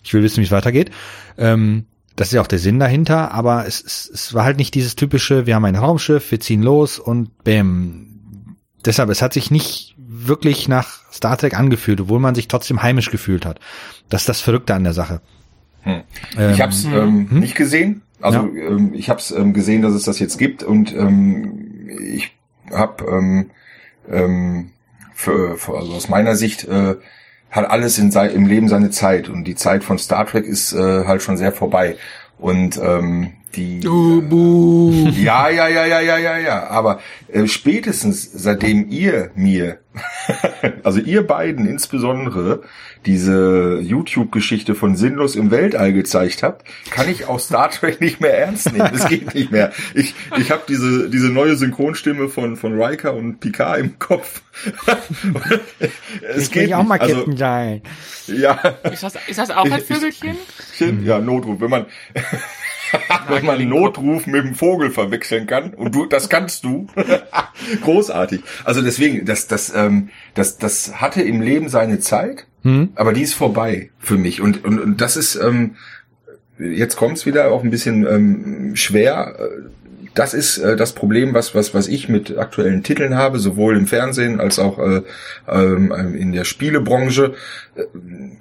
[0.04, 0.92] ich will wissen, wie es weitergeht.
[1.38, 1.86] Ähm,
[2.18, 4.96] das ist ja auch der Sinn dahinter, aber es, es, es war halt nicht dieses
[4.96, 8.58] typische, wir haben ein Raumschiff, wir ziehen los und bäm.
[8.86, 9.96] Deshalb, es hat sich nicht
[10.28, 13.60] wirklich nach Star Trek angefühlt, obwohl man sich trotzdem heimisch gefühlt hat.
[14.10, 15.22] Das ist das Verrückte an der Sache.
[15.84, 16.02] Hm.
[16.38, 18.02] Ähm, Ich habe es ähm, nicht gesehen.
[18.22, 22.32] Also ähm, ich habe es ähm, gesehen, dass es das jetzt gibt und ähm, ich
[22.72, 23.50] habe ähm,
[24.10, 24.72] ähm,
[25.14, 26.96] für, für, also aus meiner Sicht äh,
[27.50, 31.06] hat alles in im Leben seine Zeit und die Zeit von Star Trek ist äh,
[31.06, 31.98] halt schon sehr vorbei
[32.38, 33.82] und ähm, die
[35.22, 39.80] ja ja ja ja ja ja ja aber äh, spätestens seitdem ihr mir
[40.84, 42.62] also ihr beiden insbesondere
[43.06, 48.38] diese YouTube-Geschichte von Sinnlos im Weltall gezeigt habt, kann ich auch Star Trek nicht mehr
[48.38, 48.92] ernst nehmen.
[48.94, 49.72] Es geht nicht mehr.
[49.96, 54.44] Ich, ich habe diese, diese neue Synchronstimme von, von Riker und Picard im Kopf.
[56.22, 57.04] es ich will geht auch mal nicht.
[57.04, 57.82] Also, Captain sein.
[58.28, 60.38] ja, ist das, ist das auch ein Vögelchen?
[61.04, 61.60] ja, Notruf.
[61.60, 61.86] Wenn man,
[63.28, 66.88] wenn man Notruf mit dem Vogel verwechseln kann und du, das kannst du.
[67.84, 68.42] Großartig.
[68.64, 72.48] Also deswegen, das, das, ähm, das, das hatte im Leben seine Zeit,
[72.96, 74.42] aber die ist vorbei für mich.
[74.42, 75.76] Und, und, und das ist, ähm,
[76.60, 79.36] jetzt kommt's wieder auch ein bisschen ähm, schwer.
[79.40, 79.81] Äh,
[80.14, 83.88] Das ist äh, das Problem, was, was, was ich mit aktuellen Titeln habe, sowohl im
[83.88, 85.02] Fernsehen als auch äh,
[85.48, 87.34] ähm, in der Spielebranche.
[87.76, 87.84] Äh,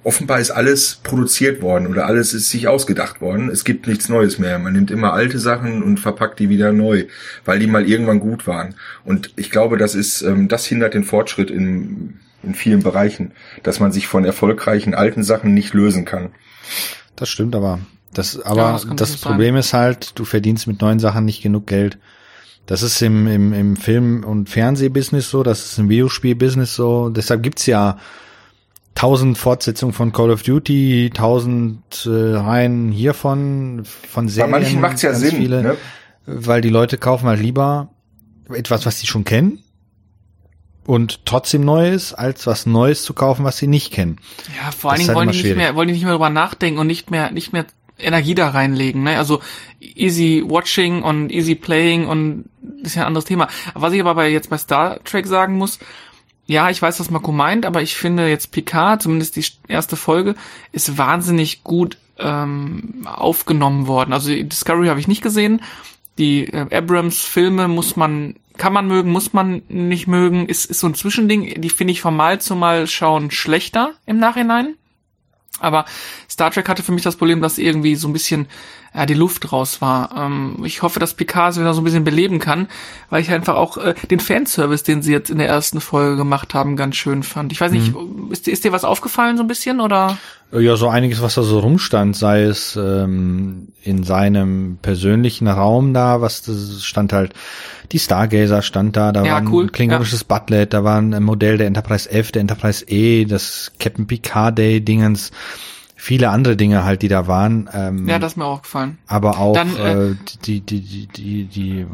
[0.03, 3.49] offenbar ist alles produziert worden oder alles ist sich ausgedacht worden.
[3.49, 4.59] Es gibt nichts Neues mehr.
[4.59, 7.05] Man nimmt immer alte Sachen und verpackt die wieder neu,
[7.45, 8.75] weil die mal irgendwann gut waren.
[9.05, 13.31] Und ich glaube, das ist, ähm, das hindert den Fortschritt in, in vielen Bereichen,
[13.63, 16.31] dass man sich von erfolgreichen alten Sachen nicht lösen kann.
[17.15, 17.79] Das stimmt aber.
[18.13, 19.31] Das, Ja, aber das kann das natürlich sein.
[19.31, 21.97] Problem ist halt, du verdienst mit neuen Sachen nicht genug Geld.
[22.65, 27.09] Das ist im, im, im Film- und Fernsehbusiness so, das ist im Videospielbusiness so.
[27.09, 27.97] Deshalb gibt's ja
[28.95, 34.51] tausend Fortsetzungen von Call of Duty, tausend äh, Reihen hiervon, von Bei Serien.
[34.51, 35.31] manchen macht's ja Sinn.
[35.37, 35.77] Viele, Ne?
[36.25, 37.89] Weil die Leute kaufen halt lieber
[38.53, 39.63] etwas, was sie schon kennen
[40.85, 44.17] und trotzdem Neues, als was Neues zu kaufen, was sie nicht kennen.
[44.63, 46.13] Ja, vor allen Das ist Dingen halt wollen die nicht mehr, wollen die nicht mehr
[46.13, 47.65] drüber nachdenken und nicht mehr, nicht mehr
[48.01, 49.17] Energie da reinlegen, ne?
[49.17, 49.41] Also
[49.79, 52.45] easy watching und easy playing und
[52.83, 53.47] ist ja ein anderes Thema.
[53.73, 55.79] Was ich aber bei, jetzt bei Star Trek sagen muss,
[56.47, 60.35] ja, ich weiß, was Marco meint, aber ich finde jetzt Picard, zumindest die erste Folge,
[60.71, 64.13] ist wahnsinnig gut ähm, aufgenommen worden.
[64.13, 65.61] Also Discovery habe ich nicht gesehen.
[66.17, 70.87] Die äh, Abrams-Filme muss man, kann man mögen, muss man nicht mögen, ist, ist so
[70.87, 71.61] ein Zwischending.
[71.61, 74.75] Die finde ich von Mal zu Mal schauen schlechter im Nachhinein.
[75.59, 75.85] Aber
[76.29, 78.47] Star Trek hatte für mich das Problem, dass irgendwie so ein bisschen
[78.93, 80.15] ja, die Luft raus war.
[80.17, 82.67] Ähm, ich hoffe, dass Picard wieder so ein bisschen beleben kann,
[83.09, 86.53] weil ich einfach auch äh, den Fanservice, den sie jetzt in der ersten Folge gemacht
[86.53, 87.51] haben, ganz schön fand.
[87.51, 88.31] Ich weiß nicht, mhm.
[88.31, 90.17] ist, ist dir was aufgefallen so ein bisschen oder?
[90.51, 96.19] Ja, so einiges, was da so rumstand, sei es ähm, in seinem persönlichen Raum da,
[96.19, 97.33] was das stand halt,
[97.93, 99.67] die Stargazer stand da, da ja, war ein cool.
[99.67, 100.37] klingonisches ja.
[100.37, 104.81] Butlet, da war ein Modell der Enterprise F, der Enterprise E, das Captain Picard Day
[104.81, 105.31] Dingens,
[105.95, 107.69] viele andere Dinge halt, die da waren.
[107.73, 108.97] Ähm, ja, das ist mir auch gefallen.
[109.07, 111.85] Aber auch Dann, äh, die, die, die, die, die,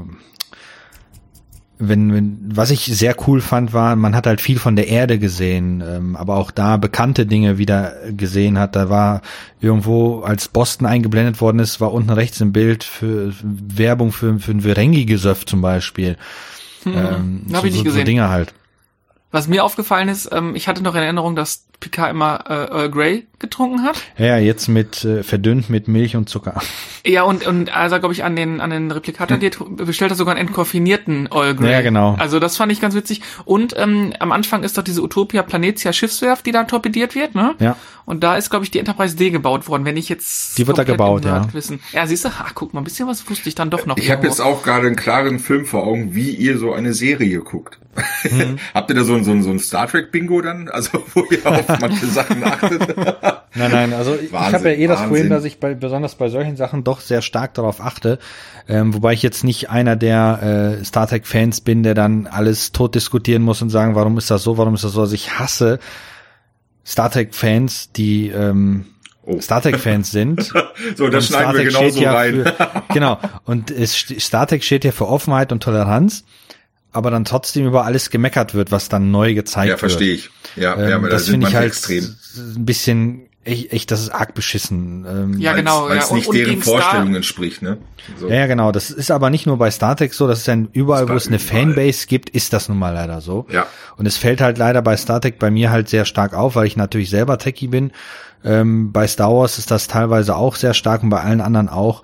[1.79, 5.19] wenn, wenn, was ich sehr cool fand, war, man hat halt viel von der Erde
[5.19, 8.75] gesehen, ähm, aber auch da bekannte Dinge wieder gesehen hat.
[8.75, 9.21] Da war
[9.59, 14.51] irgendwo, als Boston eingeblendet worden ist, war unten rechts im Bild für Werbung für, für
[14.51, 16.17] ein Verengi-Gesöff zum Beispiel.
[16.83, 18.01] Hm, ähm, hab so, ich nicht so, gesehen.
[18.01, 18.53] so Dinge halt.
[19.31, 22.89] Was mir aufgefallen ist, ähm, ich hatte noch in Erinnerung, dass Picard immer äh, Earl
[22.89, 24.01] Grey getrunken hat.
[24.17, 26.59] Ja, jetzt mit äh, verdünnt mit Milch und Zucker.
[27.05, 29.75] Ja, und und also glaube ich an den an den Replikator hm.
[29.75, 31.71] bestellt er sogar einen entkoffinierten Earl Grey.
[31.71, 32.15] Ja, genau.
[32.17, 33.21] Also das fand ich ganz witzig.
[33.45, 37.53] Und ähm, am Anfang ist doch diese Utopia Planetia Schiffswerft, die da torpediert wird, ne?
[37.59, 37.77] Ja.
[38.05, 40.79] Und da ist glaube ich die Enterprise D gebaut worden, wenn ich jetzt Die wird
[40.79, 41.47] da gebaut, ja.
[41.53, 41.79] Wissen.
[41.93, 43.97] Ja, siehst du, ach, guck mal, ein bisschen was wusste ich dann doch noch.
[43.97, 47.39] Ich habe jetzt auch gerade einen klaren Film vor Augen, wie ihr so eine Serie
[47.39, 47.79] guckt.
[48.29, 48.57] Mhm.
[48.73, 50.69] Habt ihr da so ein, so ein, so ein Star Trek Bingo dann?
[50.69, 52.97] Also wo ihr auf manche Sachen achtet?
[53.55, 56.29] nein, nein, also Wahnsinn, ich habe ja eh das Problem, dass ich bei, besonders bei
[56.29, 58.19] solchen Sachen doch sehr stark darauf achte.
[58.67, 62.95] Ähm, wobei ich jetzt nicht einer der äh, Star Trek-Fans bin, der dann alles tot
[62.95, 65.01] diskutieren muss und sagen, warum ist das so, warum ist das so.
[65.01, 65.79] Also ich hasse
[66.85, 68.85] Star Trek-Fans, die ähm,
[69.23, 69.39] oh.
[69.41, 70.41] Star Trek-Fans sind.
[70.95, 72.43] so, das schneiden wir genauso ja rein.
[72.43, 73.19] Für, genau.
[73.45, 76.23] Und es, Star Trek steht ja für Offenheit und Toleranz
[76.91, 79.77] aber dann trotzdem über alles gemeckert wird, was dann neu gezeigt wird.
[79.77, 80.29] Ja, verstehe ich.
[80.55, 82.15] Ja, ähm, ja das finde ich halt extrem.
[82.35, 85.05] ein bisschen echt, echt, das ist arg beschissen.
[85.07, 85.89] Ähm, ja, genau.
[85.89, 86.15] Weil es ja.
[86.15, 87.77] nicht und, deren und Vorstellungen entspricht, ne?
[88.19, 88.29] So.
[88.29, 88.71] Ja, genau.
[88.71, 91.27] Das ist aber nicht nur bei Star Trek so, das ist ja überall, wo es
[91.27, 93.45] eine Fanbase gibt, ist das nun mal leider so.
[93.49, 93.67] Ja.
[93.97, 96.67] Und es fällt halt leider bei Star Trek bei mir halt sehr stark auf, weil
[96.67, 97.91] ich natürlich selber Techie bin.
[98.43, 102.03] Ähm, bei Star Wars ist das teilweise auch sehr stark und bei allen anderen auch.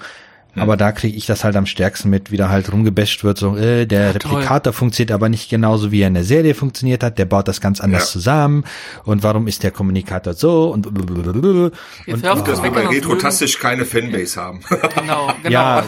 [0.56, 3.58] Aber da kriege ich das halt am stärksten mit, wie da halt rumgebasht wird, so,
[3.58, 7.18] äh, der ja, Replikator funktioniert aber nicht genauso, wie er in der Serie funktioniert hat,
[7.18, 8.12] der baut das ganz anders ja.
[8.12, 8.64] zusammen
[9.04, 13.86] und warum ist der Kommunikator so und Jetzt und, auf, dass wir bei Retrotastisch keine
[13.86, 14.60] Fanbase haben.
[14.96, 15.50] Genau, genau.
[15.50, 15.80] Ja,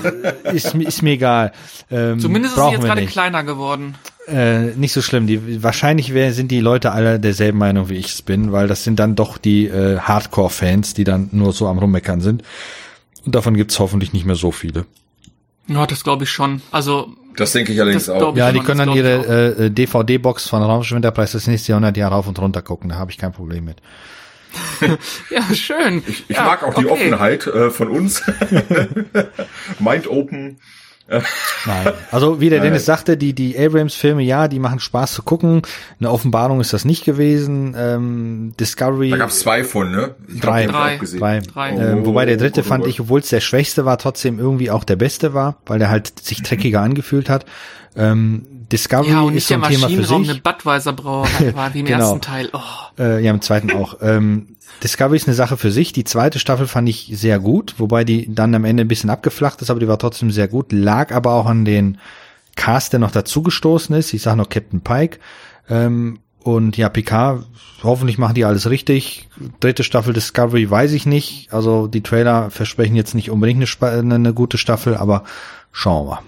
[0.51, 1.51] ist, ist mir egal.
[1.91, 3.95] Ähm, Zumindest ist sie jetzt gerade kleiner geworden.
[4.28, 5.28] Äh, nicht so schlimm.
[5.28, 8.84] Die, wahrscheinlich wär, sind die Leute alle derselben Meinung, wie ich es bin, weil das
[8.84, 12.43] sind dann doch die äh, Hardcore-Fans, die dann nur so am Rummeckern sind.
[13.25, 14.85] Und davon gibt's hoffentlich nicht mehr so viele.
[15.67, 16.61] Ja, das glaube ich schon.
[16.71, 18.35] Also das denke ich allerdings auch.
[18.35, 22.15] Ja, die können dann ihre äh, DVD-Box von Raumschiff Enterprise das nächste Jahr 100 Jahre
[22.15, 22.89] rauf und runter gucken.
[22.89, 23.77] Da habe ich kein Problem mit.
[25.29, 26.03] ja, schön.
[26.07, 26.93] Ich, ich ja, mag auch die okay.
[26.93, 28.23] Offenheit äh, von uns.
[29.79, 30.59] Mind open.
[31.08, 31.94] Nein.
[32.12, 35.62] Also wie der Dennis sagte, die die Abrams-Filme, ja, die machen Spaß zu gucken.
[36.00, 37.76] Eine Offenbarung ist das nicht gewesen.
[37.78, 39.12] Ähm, Discovery.
[39.12, 40.15] Da gab's zwei von, ne?
[40.28, 41.39] Ich drei, drei, drei.
[41.39, 41.70] drei.
[41.70, 44.84] Ähm, wobei der dritte oh, fand ich, obwohl es der schwächste war, trotzdem irgendwie auch
[44.84, 47.46] der beste war, weil der halt sich dreckiger angefühlt hat.
[47.96, 50.30] Ähm, Discovery ja, und ist so ein Thema für sich.
[50.30, 52.00] eine Budweiser Brauerei war wie im genau.
[52.00, 52.50] ersten Teil.
[52.52, 52.60] Oh.
[52.98, 53.98] Äh, ja, im zweiten auch.
[54.02, 55.93] ähm, Discovery ist eine Sache für sich.
[55.93, 59.61] Die zweite Staffel fand ich sehr gut, wobei die dann am Ende ein bisschen abgeflacht
[59.61, 60.71] ist, aber die war trotzdem sehr gut.
[60.71, 61.97] Lag aber auch an den
[62.55, 64.13] Cast, der noch dazugestoßen ist.
[64.13, 65.19] Ich sage noch Captain Pike.
[65.69, 67.43] Ähm, und ja, Picard,
[67.81, 69.27] hoffentlich machen die alles richtig.
[69.59, 71.51] Dritte Staffel Discovery weiß ich nicht.
[71.51, 75.23] Also die Trailer versprechen jetzt nicht unbedingt eine, eine gute Staffel, aber
[75.71, 76.21] schauen wir.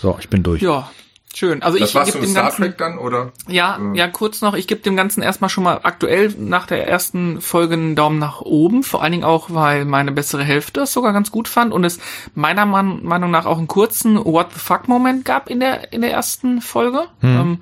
[0.00, 0.62] So, ich bin durch.
[0.62, 0.90] Ja,
[1.36, 1.62] Schön.
[1.62, 3.30] Also das ich gebe dem dem Star ganzen Trek dann oder?
[3.46, 3.94] ja äh.
[3.94, 4.54] ja kurz noch.
[4.54, 8.40] Ich gebe dem ganzen erstmal schon mal aktuell nach der ersten Folge einen Daumen nach
[8.40, 8.82] oben.
[8.82, 11.98] Vor allen Dingen auch, weil meine bessere Hälfte es sogar ganz gut fand und es
[12.34, 16.10] meiner Meinung nach auch einen kurzen What the fuck Moment gab in der in der
[16.10, 17.04] ersten Folge.
[17.20, 17.36] Hm.
[17.36, 17.58] Ähm,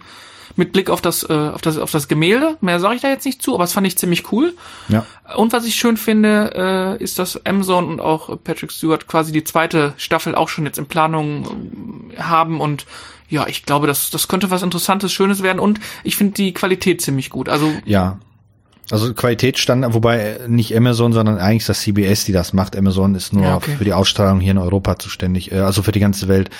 [0.56, 2.56] mit Blick auf das, äh, auf das, auf das Gemälde.
[2.60, 4.54] Mehr sage ich da jetzt nicht zu, aber das fand ich ziemlich cool.
[4.88, 5.04] Ja.
[5.36, 9.44] Und was ich schön finde, äh, ist, dass Amazon und auch Patrick Stewart quasi die
[9.44, 12.86] zweite Staffel auch schon jetzt in Planung äh, haben und
[13.28, 17.00] ja, ich glaube, das, das könnte was Interessantes, Schönes werden und ich finde die Qualität
[17.00, 17.48] ziemlich gut.
[17.48, 18.18] Also ja,
[18.90, 22.76] also Qualitätsstandard, wobei nicht Amazon, sondern eigentlich das CBS, die das macht.
[22.76, 23.76] Amazon ist nur Ja, okay.
[23.76, 26.50] für die Ausstrahlung hier in Europa zuständig, äh, also für die ganze Welt.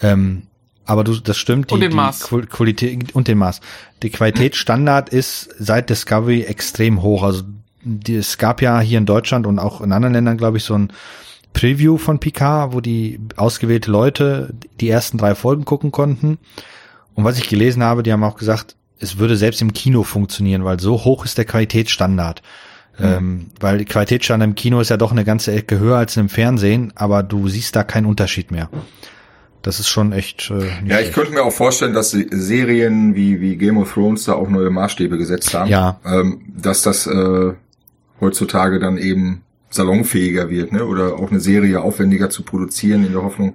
[0.00, 0.44] Ähm,
[0.86, 1.70] aber du, das stimmt.
[1.70, 1.92] Die, Und den.
[2.22, 3.60] Qual- Qualität und den Maß.
[4.02, 7.22] Die Qualitätsstandard ist seit Discovery extrem hoch.
[7.22, 7.42] Also
[7.82, 10.74] die, es gab ja hier in Deutschland und auch in anderen Ländern, glaube ich, so
[10.74, 10.92] ein
[11.52, 16.38] Preview von Picard, wo die ausgewählte Leute die ersten drei Folgen gucken konnten.
[17.14, 20.64] Und was ich gelesen habe, die haben auch gesagt, es würde selbst im Kino funktionieren,
[20.64, 22.42] weil so hoch ist der Qualitätsstandard.
[22.98, 26.30] Ähm, weil die Qualitätsstand im Kino ist ja doch eine ganze Ecke höher als im
[26.30, 28.70] Fernsehen, aber du siehst da keinen Unterschied mehr.
[29.66, 30.48] Das ist schon echt.
[30.48, 34.22] Äh, nicht Ja, ich könnte mir auch vorstellen, dass Serien wie, wie Game of Thrones
[34.22, 35.68] da auch neue Maßstäbe gesetzt haben.
[35.68, 35.98] Ja.
[36.04, 37.52] Ähm, dass das äh,
[38.20, 40.86] heutzutage dann eben salonfähiger wird, ne?
[40.86, 43.54] Oder auch eine Serie aufwendiger zu produzieren in der Hoffnung.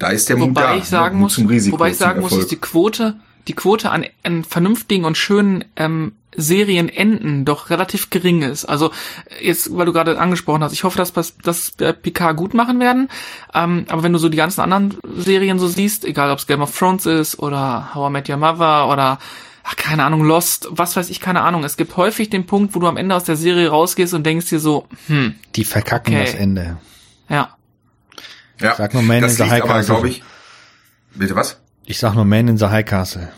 [0.00, 0.74] Da ist der Mut Wobei da.
[0.74, 1.22] ich sagen ne?
[1.22, 3.14] Muss, zum Risiko, wobei ich zum sagen muss, dass die Quote,
[3.46, 8.64] die Quote an, an vernünftigen und schönen ähm, Serienenden doch relativ gering ist.
[8.64, 8.90] Also
[9.40, 12.80] jetzt, weil du gerade angesprochen hast, ich hoffe, dass das dass äh, Picard gut machen
[12.80, 13.08] werden.
[13.52, 16.62] Ähm, aber wenn du so die ganzen anderen Serien so siehst, egal ob es Game
[16.62, 19.18] of Thrones ist oder How I Met Your Mother oder
[19.64, 21.62] ach, keine Ahnung, Lost, was weiß ich, keine Ahnung.
[21.64, 24.46] Es gibt häufig den Punkt, wo du am Ende aus der Serie rausgehst und denkst
[24.48, 26.24] dir so, hm, Die verkacken Okay.
[26.24, 26.78] das Ende.
[27.28, 27.50] ja,
[28.60, 28.74] ja.
[28.76, 29.94] Sag nur Man das in the High aber, Castle.
[29.94, 30.22] glaube ich.
[31.14, 31.60] Bitte was?
[31.84, 33.28] Ich sag nur Man in the High Castle.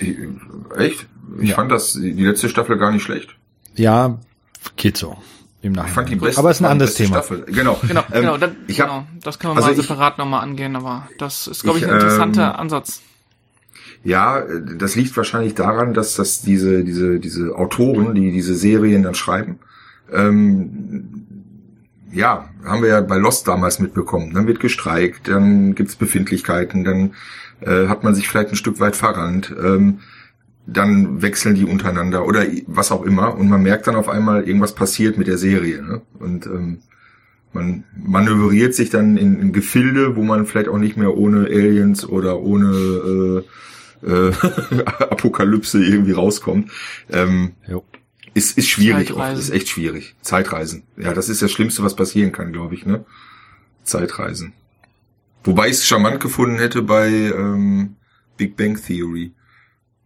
[0.00, 0.16] Ich-
[0.76, 1.06] Echt?
[1.40, 1.54] Ich Ja.
[1.56, 3.34] fand das die letzte Staffel gar nicht schlecht.
[3.74, 4.18] Ja,
[4.76, 5.16] geht so.
[5.62, 6.20] Im Ich fand die Nachhinein.
[6.20, 7.08] beste, Aber ist ein anderes Thema.
[7.22, 7.44] Staffel.
[7.46, 7.78] Genau.
[7.86, 10.74] genau, Ähm, genau, das, ich hab, genau, das können wir also mal separat nochmal angehen,
[10.76, 13.00] aber das ist, glaube ich, Ich, ein interessanter ähm, Ansatz.
[14.04, 14.42] Ja,
[14.76, 19.60] das liegt wahrscheinlich daran, dass das diese diese diese Autoren, die diese Serien dann schreiben,
[20.12, 21.26] ähm,
[22.10, 24.34] ja, haben wir ja bei Lost damals mitbekommen.
[24.34, 27.14] Dann wird gestreikt, dann gibt's Befindlichkeiten, dann
[27.60, 30.00] äh, hat man sich vielleicht ein Stück weit verrannt, ähm,
[30.66, 34.74] dann wechseln die untereinander oder was auch immer und man merkt dann auf einmal, irgendwas
[34.74, 35.82] passiert mit der Serie.
[35.82, 36.02] Ne?
[36.18, 36.78] Und ähm,
[37.52, 42.08] man manövriert sich dann in, in Gefilde, wo man vielleicht auch nicht mehr ohne Aliens
[42.08, 43.44] oder ohne
[44.02, 44.32] äh, äh,
[44.86, 46.70] Apokalypse irgendwie rauskommt.
[47.10, 47.84] Ähm, Jo.
[48.34, 50.14] ist, ist schwierig, oft, ist echt schwierig.
[50.22, 50.84] Zeitreisen.
[50.96, 53.04] Ja, das ist das Schlimmste, was passieren kann, glaube ich, ne?
[53.82, 54.52] Zeitreisen.
[55.44, 57.96] Wobei ich es charmant gefunden hätte bei ähm,
[58.36, 59.32] Big Bang Theory.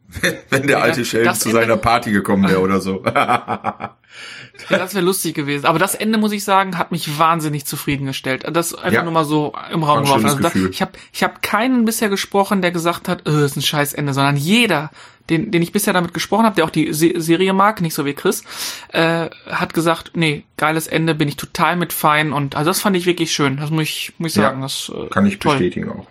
[0.50, 3.02] Wenn der Ja, alte Sheldon das zu seiner Party gekommen wäre oder so.
[4.70, 5.66] Ja, das wäre lustig gewesen.
[5.66, 8.44] Aber das Ende, muss ich sagen, hat mich wahnsinnig zufriedengestellt.
[8.50, 9.02] Das einfach Ja.
[9.02, 10.24] nur mal so im Raum geworfen.
[10.24, 13.62] Also da, ich habe ich hab keinen bisher gesprochen, der gesagt hat, äh, ist ein
[13.62, 14.90] scheiß Ende, sondern jeder,
[15.28, 18.06] den, den ich bisher damit gesprochen habe, der auch die Se Serie mag, nicht so
[18.06, 18.44] wie Chris,
[18.92, 22.32] äh, hat gesagt, nee, geiles Ende, bin ich total mit fein.
[22.32, 23.58] Und also das fand ich wirklich schön.
[23.58, 24.62] Das muss ich, muss ich Ja, sagen.
[24.62, 25.52] das, äh, Kann ich toll.
[25.58, 26.06] bestätigen auch.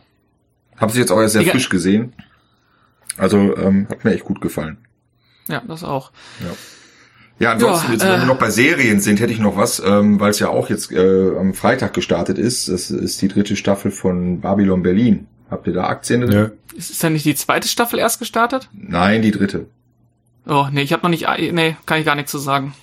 [0.78, 1.54] Habe sie jetzt auch erst sehr Egal.
[1.54, 2.14] frisch gesehen.
[3.18, 4.78] Also ähm, hat mir echt gut gefallen.
[5.48, 6.12] Ja, das auch.
[7.40, 9.80] Ja, ansonsten, Ja, jetzt, wenn äh, wir noch bei Serien sind, hätte ich noch was,
[9.80, 12.68] ähm, weil es ja auch jetzt äh, am Freitag gestartet ist.
[12.70, 15.28] Das ist die dritte Staffel von Babylon Berlin.
[15.50, 16.30] Habt ihr da Aktien drin?
[16.32, 16.50] Nö.
[16.76, 18.70] Ist, ist ja nicht die zweite Staffel erst gestartet?
[18.74, 19.68] Nein, die dritte.
[20.48, 22.74] Oh, nee, ich habe noch nicht, nee, kann ich gar nichts zu sagen.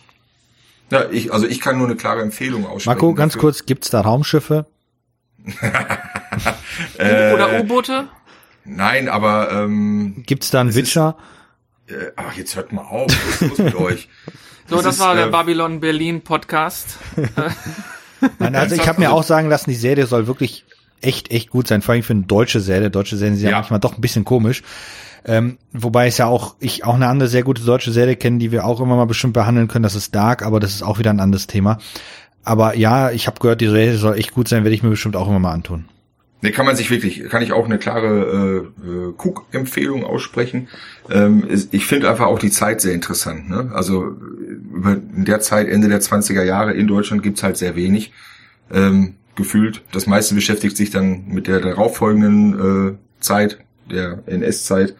[0.90, 2.88] Ja, ich, also ich kann nur eine klare Empfehlung aussprechen.
[2.88, 3.48] Marco, ganz dafür.
[3.48, 4.66] kurz, gibt's da Raumschiffe?
[6.96, 8.08] Äh, Oder U-Boote?
[8.64, 11.16] Nein, aber ähm, Gibt's da einen Es ist- Witcher?
[11.88, 14.08] äh, ach, jetzt hört mal auf, was ist los mit euch?
[14.68, 16.96] So, Das das, ist, war der äh, Babylon Berlin Podcast.
[18.38, 20.64] Nein, also ich habe mir auch sagen lassen, die Serie soll wirklich
[21.00, 22.88] echt, echt gut sein, vor allem für eine deutsche Serie.
[22.88, 23.56] Deutsche Serien sind ja, Ja.
[23.58, 24.62] manchmal doch ein bisschen komisch.
[25.24, 28.52] Ähm, wobei es ja auch, ich auch eine andere sehr gute deutsche Serie kenne, die
[28.52, 31.10] wir auch immer mal bestimmt behandeln können, das ist Dark, aber das ist auch wieder
[31.10, 31.78] ein anderes Thema.
[32.44, 35.16] Aber ja, ich habe gehört, die Serie soll echt gut sein, werde ich mir bestimmt
[35.16, 35.86] auch immer mal antun.
[36.42, 40.68] Ne, kann man sich wirklich, kann ich auch eine klare äh, äh, Cook-Empfehlung aussprechen.
[41.08, 43.48] Ähm, ich finde einfach auch die Zeit sehr interessant.
[43.48, 43.70] Ne?
[43.72, 44.16] Also
[44.74, 48.12] über in der Zeit, Ende der 20er Jahre in Deutschland gibt's halt sehr wenig
[48.72, 49.82] ähm, gefühlt.
[49.92, 54.96] Das meiste beschäftigt sich dann mit der darauffolgenden äh, Zeit, der NS-Zeit.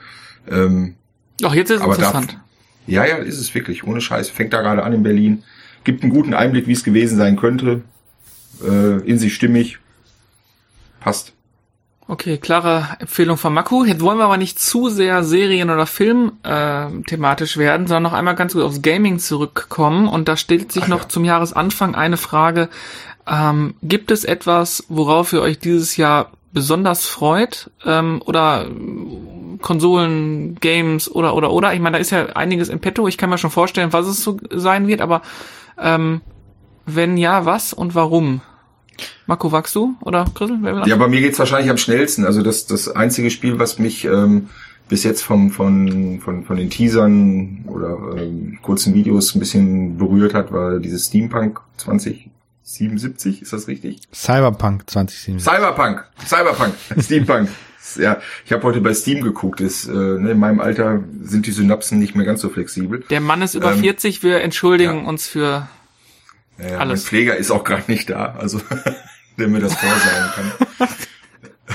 [0.48, 0.94] Ähm,
[1.40, 2.38] Doch, jetzt ist es aber da, interessant.
[2.86, 4.30] ja, ja, ist es wirklich, ohne Scheiß.
[4.30, 5.42] Fängt da gerade an in Berlin.
[5.82, 7.82] Gibt einen guten Einblick, wie es gewesen sein könnte.
[8.64, 9.80] Äh, in sich stimmig.
[11.02, 11.32] Passt.
[12.08, 13.84] Okay, klare Empfehlung von Maku.
[13.84, 18.12] Jetzt wollen wir aber nicht zu sehr Serien- oder Film äh, thematisch werden, sondern noch
[18.12, 20.08] einmal ganz kurz aufs Gaming zurückkommen.
[20.08, 21.08] Und da stellt sich Ach noch ja.
[21.08, 22.68] zum Jahresanfang eine Frage.
[23.26, 27.70] Ähm, gibt es etwas, worauf ihr euch dieses Jahr besonders freut?
[27.86, 28.66] Ähm, oder
[29.60, 31.72] Konsolen, Games oder oder oder?
[31.72, 33.06] Ich meine, da ist ja einiges im Petto.
[33.06, 35.22] Ich kann mir schon vorstellen, was es so sein wird, aber
[35.78, 36.20] ähm,
[36.84, 38.42] wenn ja, was und warum?
[39.26, 39.94] Marco, wachst du?
[40.02, 40.58] Oder Chrisel?
[40.62, 42.24] Wer will Ja, bei mir geht's wahrscheinlich am schnellsten.
[42.24, 44.48] Also das, das einzige Spiel, was mich ähm,
[44.88, 50.34] bis jetzt vom, von, von, von den Teasern oder ähm, kurzen Videos ein bisschen berührt
[50.34, 54.00] hat, war dieses Steampunk 2077, ist das richtig?
[54.12, 55.42] Cyberpunk 2077.
[55.42, 57.48] Cyberpunk, Cyberpunk, Steampunk.
[57.96, 59.60] Ja, ich habe heute bei Steam geguckt.
[59.60, 63.04] Ist, äh, ne, in meinem Alter sind die Synapsen nicht mehr ganz so flexibel.
[63.10, 65.08] Der Mann ist über Ähm, 40, wir entschuldigen ja.
[65.08, 65.68] uns für.
[66.58, 67.02] Ja, Alles.
[67.02, 68.60] Mein Pfleger ist auch gerade nicht da, also
[69.38, 70.88] der mir das vorsagen kann.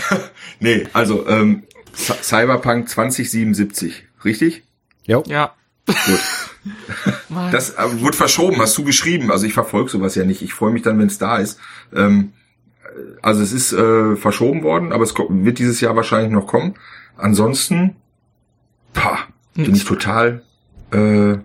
[0.59, 1.63] nee, also ähm,
[1.95, 4.63] Cy- Cyberpunk 2077, richtig?
[5.05, 5.23] Jo.
[5.27, 5.53] Ja.
[5.85, 5.97] Gut.
[7.51, 9.31] Das äh, wurde verschoben, hast du geschrieben.
[9.31, 10.41] Also ich verfolge sowas ja nicht.
[10.41, 11.59] Ich freue mich dann, wenn es da ist.
[11.95, 12.33] Ähm,
[13.21, 16.73] also es ist äh, verschoben worden, aber es wird dieses Jahr wahrscheinlich noch kommen.
[17.15, 17.95] Ansonsten,
[18.93, 19.19] pah,
[19.55, 20.41] bin ich total,
[20.91, 21.37] äh,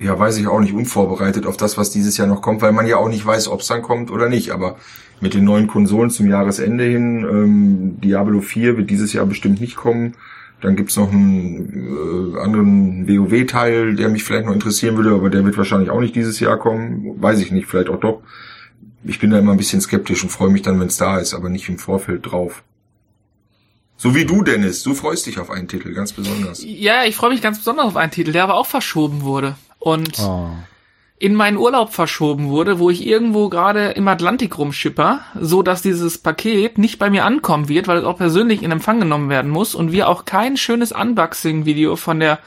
[0.00, 2.86] ja, weiß ich auch nicht, unvorbereitet auf das, was dieses Jahr noch kommt, weil man
[2.86, 4.50] ja auch nicht weiß, ob es dann kommt oder nicht.
[4.50, 4.76] Aber
[5.20, 9.76] mit den neuen Konsolen zum Jahresende hin, ähm, Diablo 4 wird dieses Jahr bestimmt nicht
[9.76, 10.14] kommen.
[10.60, 15.44] Dann gibt's noch einen äh, anderen WoW-Teil, der mich vielleicht noch interessieren würde, aber der
[15.44, 17.20] wird wahrscheinlich auch nicht dieses Jahr kommen.
[17.20, 18.22] Weiß ich nicht, vielleicht auch doch.
[19.04, 21.34] Ich bin da immer ein bisschen skeptisch und freue mich dann, wenn es da ist,
[21.34, 22.62] aber nicht im Vorfeld drauf.
[23.96, 24.82] So wie du, Dennis.
[24.82, 26.62] Du freust dich auf einen Titel, ganz besonders.
[26.64, 29.56] Ja, ich freue mich ganz besonders auf einen Titel, der aber auch verschoben wurde.
[29.84, 30.48] Und Oh.
[31.18, 36.16] in meinen Urlaub verschoben wurde, wo ich irgendwo gerade im Atlantik rumschipper, so dass dieses
[36.18, 39.74] Paket nicht bei mir ankommen wird, weil es auch persönlich in Empfang genommen werden muss
[39.74, 42.38] und wir auch kein schönes Unboxing-Video von der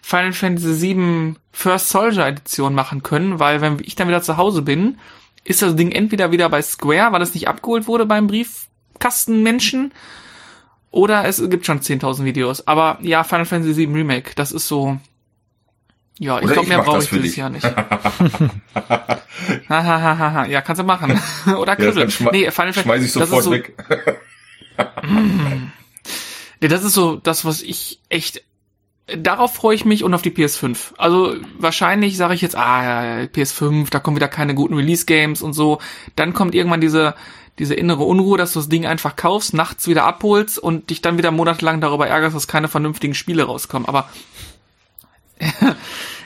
[0.00, 4.62] Final Fantasy VII First Soldier Edition machen können, weil wenn ich dann wieder zu Hause
[4.62, 4.96] bin,
[5.44, 9.92] ist das Ding entweder wieder bei Square, weil es nicht abgeholt wurde beim Briefkastenmenschen,
[10.90, 12.66] oder es gibt schon 10.000 Videos.
[12.66, 14.98] Aber ja, Final Fantasy VII Remake, das ist so,
[16.20, 17.36] ja, ich glaube, mehr brauche ich dieses dich.
[17.36, 17.64] Jahr nicht.
[19.68, 21.18] Hahaha, ja, kannst du machen.
[21.46, 21.94] Oder Ja, Kribbel.
[21.94, 23.74] dann schme nee, Final Fantasy, schmeiß ich sofort so, weg.
[26.62, 28.42] Nee, das ist so das, was ich echt.
[29.06, 30.92] Darauf freue ich mich und auf die PS5.
[30.98, 35.54] Also wahrscheinlich sage ich jetzt, ah, ja, PS5, da kommen wieder keine guten Release-Games und
[35.54, 35.78] so.
[36.16, 37.14] Dann kommt irgendwann diese,
[37.58, 41.16] diese innere Unruhe, dass du das Ding einfach kaufst, nachts wieder abholst und dich dann
[41.16, 43.88] wieder monatelang darüber ärgerst, dass keine vernünftigen Spiele rauskommen.
[43.88, 44.08] Aber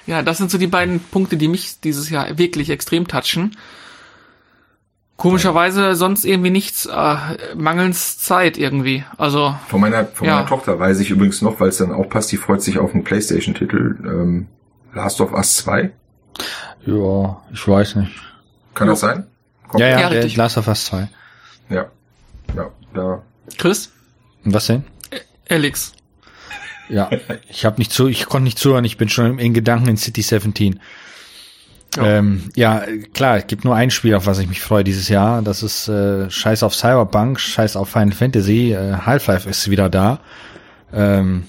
[0.06, 3.56] ja, das sind so die beiden Punkte, die mich dieses Jahr wirklich extrem touchen.
[5.16, 7.16] Komischerweise sonst irgendwie nichts, äh,
[7.54, 9.04] mangels Zeit irgendwie.
[9.16, 10.34] Also Von meiner, von Ja.
[10.36, 12.92] meiner Tochter weiß ich übrigens noch, weil es dann auch passt, die freut sich auf
[12.94, 13.96] einen Playstation-Titel.
[14.04, 14.48] Ähm,
[14.92, 15.92] Last of Us 2.
[16.84, 18.12] Ja, ich weiß nicht.
[18.74, 18.92] Kann Jo.
[18.94, 19.26] das sein?
[19.68, 20.36] Kommt- Ja, ja, Ja, richtig.
[20.36, 21.08] Last of Us 2.
[21.70, 21.86] Ja.
[22.56, 23.22] Ja, da.
[23.56, 23.92] Chris,
[24.44, 24.84] Und was denn?
[25.48, 25.92] Alex.
[26.88, 27.10] Ja,
[27.48, 30.22] ich habe nicht zu, ich konnte nicht zuhören, ich bin schon in Gedanken in City
[30.22, 30.80] 17.
[31.96, 32.04] Ja.
[32.04, 35.42] Ähm, ja, klar, es gibt nur ein Spiel, auf was ich mich freue dieses Jahr.
[35.42, 38.72] Das ist äh, Scheiß auf Cyberpunk, Scheiß auf Final Fantasy.
[38.72, 40.20] Äh, Half-Life ist wieder da.
[40.92, 41.44] Ähm,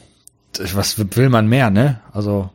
[0.73, 1.99] was will man mehr, ne?
[2.13, 2.49] Also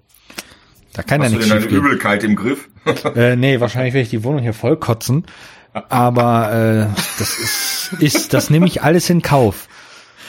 [0.93, 1.77] da kann ja Hast du nichts denn deine.
[1.77, 2.69] Übelkeit im Griff?
[3.15, 5.27] Äh, nee, wahrscheinlich werde ich die Wohnung hier voll kotzen.
[5.73, 9.69] Aber äh, das ist, ist, das nehme ich alles in Kauf.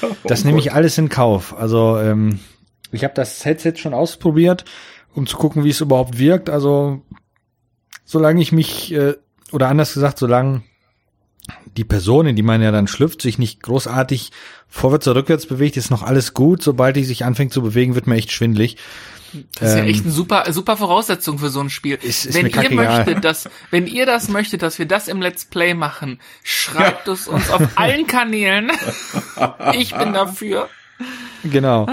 [0.24, 1.58] Das Oh nehme ich alles in Kauf.
[1.58, 2.40] Also ähm,
[2.92, 4.66] ich habe das Headset schon ausprobiert,
[5.14, 6.50] um zu gucken, wie es überhaupt wirkt.
[6.50, 7.02] Also
[8.06, 9.16] solange ich mich, äh,
[9.52, 10.64] oder anders gesagt, solange
[11.78, 14.32] die Person, in die man ja dann schlüpft, sich nicht großartig
[14.68, 16.62] vorwärts oder rückwärts bewegt, ist noch alles gut.
[16.62, 18.78] Sobald die sich anfängt zu bewegen, wird mir echt schwindlig.
[19.60, 21.98] Das ist ja Ähm, echt eine super, super Voraussetzung für so ein Spiel.
[22.02, 22.98] Ist- ist wenn ihr kackegal.
[23.06, 27.28] möchtet, dass, wenn ihr das möchtet, dass wir das im Let's Play machen, schreibt es
[27.28, 28.72] uns auf allen Kanälen.
[29.74, 30.70] ich bin dafür.
[31.44, 31.88] Genau.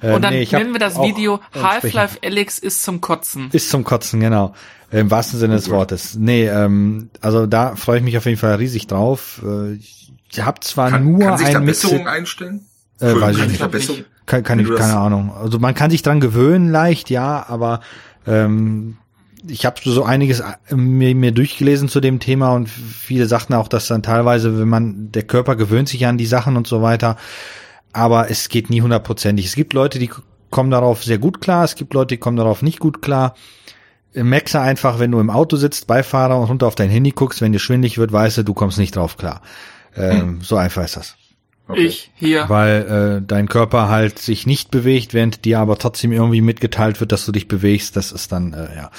[0.00, 3.48] Äh, Und dann nee, nennen wir das Video Half-Life Alex ist zum Kotzen.
[3.52, 4.54] Ist zum Kotzen, genau.
[4.90, 6.14] Im wahrsten Sinne des Wortes.
[6.14, 9.42] Nee, ähm, also da freue ich mich auf jeden Fall riesig drauf.
[9.44, 12.66] Äh, Ich habe zwar Kann, nur kann sich da ein Besserung Mixed, einstellen?
[13.00, 13.86] Äh, Entschuldigung, weiß ich nicht.
[13.86, 15.32] sich kann, kann ich, keine Ahnung.
[15.34, 17.80] Also man kann sich dran gewöhnen leicht, ja, aber
[18.26, 18.96] ähm,
[19.46, 23.68] ich habe so einiges äh, mir, mir durchgelesen zu dem Thema und viele sagten auch,
[23.68, 27.16] dass dann teilweise, wenn man, der Körper gewöhnt sich an die Sachen und so weiter,
[27.92, 29.46] aber es geht nie hundertprozentig.
[29.46, 30.10] Es gibt Leute, die
[30.50, 33.34] kommen darauf sehr gut klar, es gibt Leute, die kommen darauf nicht gut klar.
[34.14, 37.40] Merkst du einfach, wenn du im Auto sitzt, Beifahrer und runter auf dein Handy guckst,
[37.40, 39.42] wenn dir schwindlig wird, weißt du, du kommst nicht drauf klar.
[39.96, 41.16] Ähm, So einfach ist das.
[41.66, 41.86] Okay.
[41.86, 42.48] Ich hier.
[42.48, 47.12] Weil äh, dein Körper halt sich nicht bewegt, während dir aber trotzdem irgendwie mitgeteilt wird,
[47.12, 47.96] dass du dich bewegst.
[47.96, 48.90] Das ist dann, äh, ja.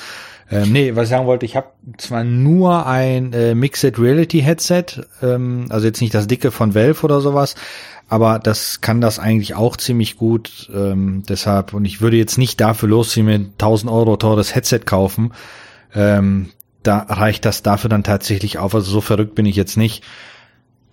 [0.50, 4.86] Ähm, nee, was ich sagen wollte, ich habe zwar nur ein äh, Mixed Reality Headset,
[5.24, 7.56] ähm, also jetzt nicht das dicke von Valve oder sowas,
[8.10, 10.70] aber das kann das eigentlich auch ziemlich gut.
[10.74, 15.34] Ähm, deshalb, und ich würde jetzt nicht dafür losziehen, mir 1000 Euro teures Headset kaufen.
[15.96, 16.52] Ähm,
[16.84, 18.76] da reicht das dafür dann tatsächlich auf.
[18.76, 20.04] Also so verrückt bin ich jetzt nicht.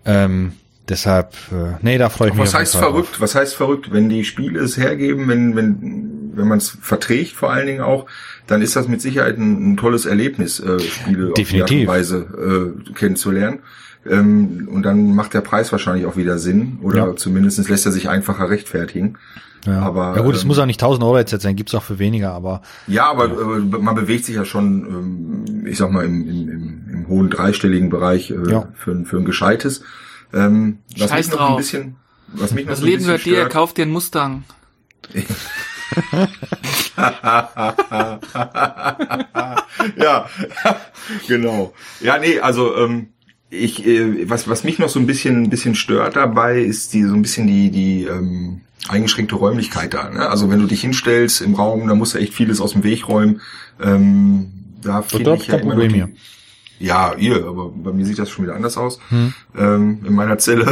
[0.07, 0.53] Ähm,
[0.93, 2.43] deshalb, äh, nee, da freue ich mich.
[2.45, 3.21] Was auf heißt verrückt?
[3.21, 3.91] Was heißt verrückt?
[3.93, 8.07] Wenn die Spiele es hergeben, wenn, wenn, wenn man es verträgt vor allen Dingen auch,
[8.47, 11.63] dann ist das mit Sicherheit ein, ein tolles Erlebnis, äh, Spiele Definitiv.
[11.63, 13.61] auf die Art und Weise äh, kennenzulernen.
[14.09, 16.79] Ähm, und dann macht der Preis wahrscheinlich auch wieder Sinn.
[16.83, 17.17] Oder Ja.
[17.17, 19.17] zumindest lässt er sich einfacher rechtfertigen.
[19.65, 19.79] Ja.
[19.81, 22.01] Aber, ja gut, es ähm, muss auch nicht 1000 Euro Headset sein, gibt's auch für
[22.01, 26.29] weniger, aber Ja, aber äh, man bewegt sich ja schon, ähm, ich sag mal, im,
[26.29, 28.69] im, im, im hohen dreistelligen Bereich äh, Ja.
[28.75, 29.83] für, für ein gescheites.
[30.33, 31.57] Ähm, was Scheiß mich noch ein drauf.
[31.59, 31.97] bisschen,
[32.29, 34.45] was mich noch Das so ein Leben bisschen gehört dir, stört, kauf dir einen Mustang.
[39.97, 40.29] ja,
[41.29, 41.75] genau.
[42.01, 43.09] Ja, nee, also ähm,
[43.51, 47.05] ich, äh, was, was mich noch so ein bisschen, ein bisschen stört dabei, ist die
[47.05, 50.09] so ein bisschen die, die ähm, eingeschränkte Räumlichkeit da.
[50.11, 50.29] Ne?
[50.29, 53.09] Also wenn du dich hinstellst im Raum, da musst du echt vieles aus dem Weg
[53.09, 53.41] räumen.
[53.81, 54.51] Ähm,
[54.83, 56.05] da finde ich ja immer noch die,
[56.83, 58.99] ja, ihr, aber bei mir sieht das schon wieder anders aus.
[59.09, 59.33] Hm.
[59.57, 60.67] Ähm, in meiner Zelle.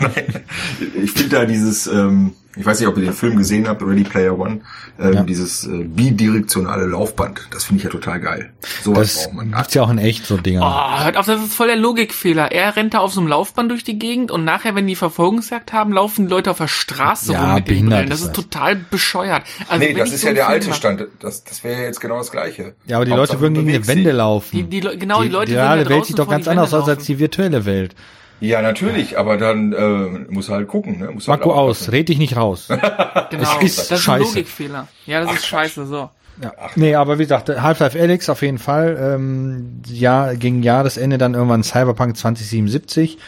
[0.00, 0.44] Nein,
[1.02, 4.02] ich finde da dieses, ähm, ich weiß nicht, ob ihr den Film gesehen habt, Ready
[4.02, 4.62] Player One,
[4.98, 5.22] ähm, ja.
[5.22, 7.46] dieses äh, bidirektionale Laufband.
[7.52, 8.50] Das finde ich ja total geil.
[8.82, 9.52] So das braucht man.
[9.52, 10.62] Gibt's ja auch in echt so Dinger.
[10.62, 12.50] Oh, hört auf, das ist voll der Logikfehler.
[12.50, 15.72] Er rennt da auf so einem Laufband durch die Gegend und nachher, wenn die Verfolgungsjagd
[15.72, 18.10] haben, laufen die Leute auf der Straße ja, rum mit den Brillen.
[18.10, 19.44] Das ist total bescheuert.
[19.68, 21.06] Also, nee, das ist so ja der alte Stand.
[21.20, 22.74] Das, das wäre ja jetzt genau das Gleiche.
[22.86, 24.56] Ja, aber die Hauptsache Leute würden gegen die Wände laufen.
[24.56, 27.04] Die, die, genau, die, die Leute die reale Welt sieht doch ganz anders aus als
[27.04, 27.94] die virtuelle Welt.
[28.40, 30.98] Ja, natürlich, aber dann äh, muss halt gucken.
[30.98, 31.10] Ne?
[31.10, 32.68] Muss Marco halt aus, red dich nicht raus.
[33.30, 34.12] genau, es ist das ist scheiße.
[34.12, 34.88] ein Logikfehler.
[35.06, 36.10] Ja, das Ach, ist scheiße, so.
[36.42, 36.52] Ja.
[36.74, 38.98] nee, aber wie gesagt, Half-Life Alyx auf jeden Fall.
[38.98, 43.18] Ähm, ja, gegen Jahresende dann irgendwann Cyberpunk 2077.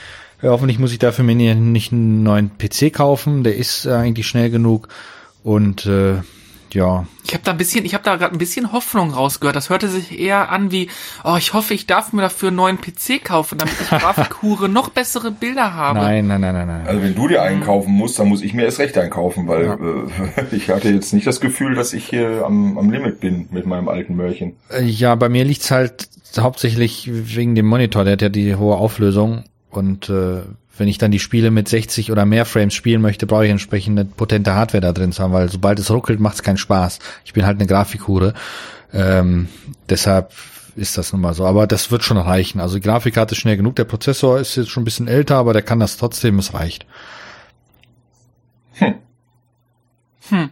[0.40, 3.44] Ja, hoffentlich muss ich dafür mir nicht einen neuen PC kaufen.
[3.44, 4.88] Der ist äh, eigentlich schnell genug.
[5.42, 6.14] Und äh,
[6.74, 7.06] ja.
[7.24, 9.56] Ich habe da ein bisschen, ich habe da gerade ein bisschen Hoffnung rausgehört.
[9.56, 10.88] Das hörte sich eher an wie,
[11.24, 14.88] oh, ich hoffe, ich darf mir dafür einen neuen PC kaufen, damit ich Grafikhure noch
[14.88, 16.00] bessere Bilder habe.
[16.00, 16.86] Nein, nein, nein, nein, nein.
[16.86, 19.48] Also wenn du dir einen kaufen musst, dann muss ich mir erst recht einen kaufen,
[19.48, 19.74] weil ja.
[19.74, 23.66] äh, ich hatte jetzt nicht das Gefühl, dass ich hier am, am Limit bin mit
[23.66, 24.56] meinem alten Mörchen.
[24.70, 26.08] Äh, ja, bei mir liegt's halt
[26.38, 30.42] hauptsächlich wegen dem Monitor, der hat ja die hohe Auflösung und äh,
[30.76, 34.04] wenn ich dann die Spiele mit 60 oder mehr Frames spielen möchte, brauche ich entsprechende
[34.04, 36.98] potente Hardware da drin zu haben, weil sobald es ruckelt, macht es keinen Spaß.
[37.24, 38.34] Ich bin halt eine Grafikhure.
[38.92, 39.48] Ähm,
[39.88, 40.32] deshalb
[40.74, 41.44] ist das nun mal so.
[41.46, 42.60] Aber das wird schon reichen.
[42.60, 43.76] Also die Grafikkarte ist schnell genug.
[43.76, 46.38] Der Prozessor ist jetzt schon ein bisschen älter, aber der kann das trotzdem.
[46.38, 46.86] Es reicht.
[48.74, 48.94] Hm.
[50.28, 50.50] Hm.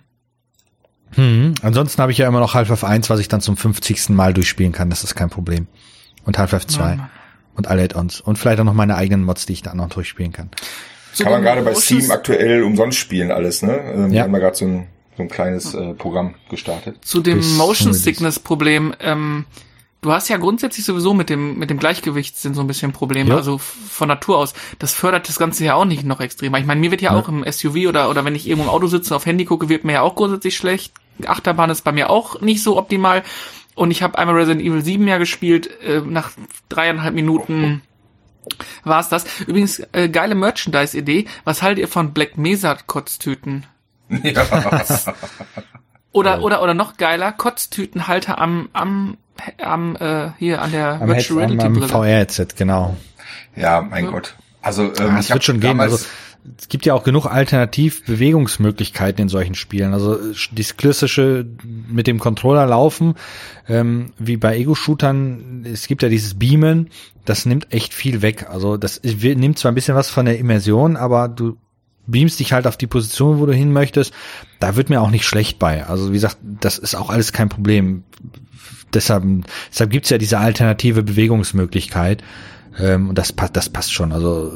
[1.15, 1.55] Hm.
[1.63, 4.11] Ansonsten habe ich ja immer noch Half-Life 1, was ich dann zum 50.
[4.11, 4.91] Mal durchspielen kann.
[4.91, 5.67] Das ist kein Problem.
[6.25, 6.95] Und Half-Life 2.
[6.95, 7.11] Ja,
[7.57, 8.21] und alle Add-ons.
[8.21, 10.51] Und vielleicht auch noch meine eigenen Mods, die ich da noch durchspielen kann.
[11.13, 13.79] So kann man gerade bei Steam aktuell umsonst spielen alles, ne?
[13.95, 14.23] Ähm, ja.
[14.23, 14.87] Haben wir gerade so ein,
[15.17, 17.05] so ein kleines äh, Programm gestartet.
[17.05, 19.45] Zu dem Bis Motion Sickness Problem, ähm,
[20.03, 23.37] du hast ja grundsätzlich sowieso mit dem, mit dem Gleichgewichtssinn so ein bisschen Probleme, ja.
[23.37, 24.55] also von Natur aus.
[24.79, 26.55] Das fördert das Ganze ja auch nicht noch extrem.
[26.55, 28.75] Ich meine, mir wird ja, ja, auch im SUV oder, oder wenn ich irgendwo im
[28.75, 30.93] Auto sitze, auf Handy gucke, wird mir ja auch grundsätzlich schlecht.
[31.27, 33.23] Achterbahn ist bei mir auch nicht so optimal.
[33.75, 36.33] Und ich habe einmal Resident Evil 7 ja gespielt, äh, nach
[36.69, 37.83] dreieinhalb Minuten
[38.85, 39.25] war es das.
[39.41, 41.27] Übrigens, äh, geile Merchandise-Idee.
[41.45, 43.67] Was haltet ihr von Black Mesa Kotztüten?
[44.09, 44.45] Ja.
[46.13, 49.19] oder, oder, oder noch geiler, Kotztütenhalter am, am,
[49.63, 51.89] am, äh, hier an der am Virtual Reality Brille.
[51.89, 52.97] VR-Headset, genau.
[53.55, 54.11] Ja, mein ja.
[54.11, 54.35] Gott.
[54.63, 55.81] Also, ähm, ah, es wird schon gehen.
[55.81, 56.05] Also,
[56.59, 59.93] es gibt ja auch genug Alternativ-Bewegungsmöglichkeiten in solchen Spielen.
[59.93, 60.19] Also
[60.53, 63.15] das klassische mit dem Controller laufen,
[63.69, 66.89] ähm, wie bei Ego-Shootern, es gibt ja dieses Beamen,
[67.25, 68.47] das nimmt echt viel weg.
[68.51, 71.57] Also das nimmt zwar ein bisschen was von der Immersion, aber du
[72.07, 74.13] beamst dich halt auf die Position, wo du hin möchtest.
[74.59, 75.87] Da wird mir auch nicht schlecht bei.
[75.87, 78.05] Also wie gesagt, das ist auch alles kein Problem.
[78.93, 79.25] Deshalb,
[79.71, 82.25] deshalb gibt's ja diese alternative Bewegungsmöglichkeit.
[82.79, 84.13] Ähm, und das passt, das passt schon.
[84.13, 84.53] Also,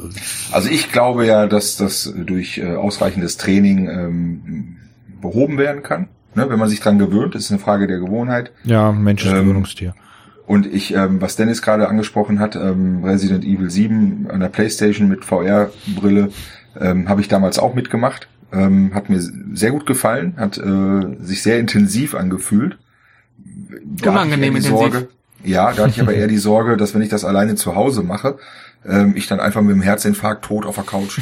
[0.51, 4.77] also ich glaube ja, dass das durch äh, ausreichendes Training ähm,
[5.21, 7.35] behoben werden kann, ne, wenn man sich dran gewöhnt.
[7.35, 8.51] Das ist eine Frage der Gewohnheit.
[8.63, 9.95] Ja, Mensch ist ähm, Gewöhnungstier.
[10.47, 15.07] Und ich, ähm, was Dennis gerade angesprochen hat, ähm, Resident Evil 7 an der PlayStation
[15.07, 16.29] mit VR-Brille,
[16.79, 18.27] ähm, habe ich damals auch mitgemacht.
[18.53, 22.77] Ähm, hat mir sehr gut gefallen, hat äh, sich sehr intensiv angefühlt.
[24.03, 24.77] Unangenehm intensiv.
[24.77, 25.07] Sorge,
[25.45, 28.03] ja, da hatte ich aber eher die Sorge, dass wenn ich das alleine zu Hause
[28.03, 28.37] mache,
[28.87, 31.19] ähm, ich dann einfach mit dem Herzinfarkt tot auf der Couch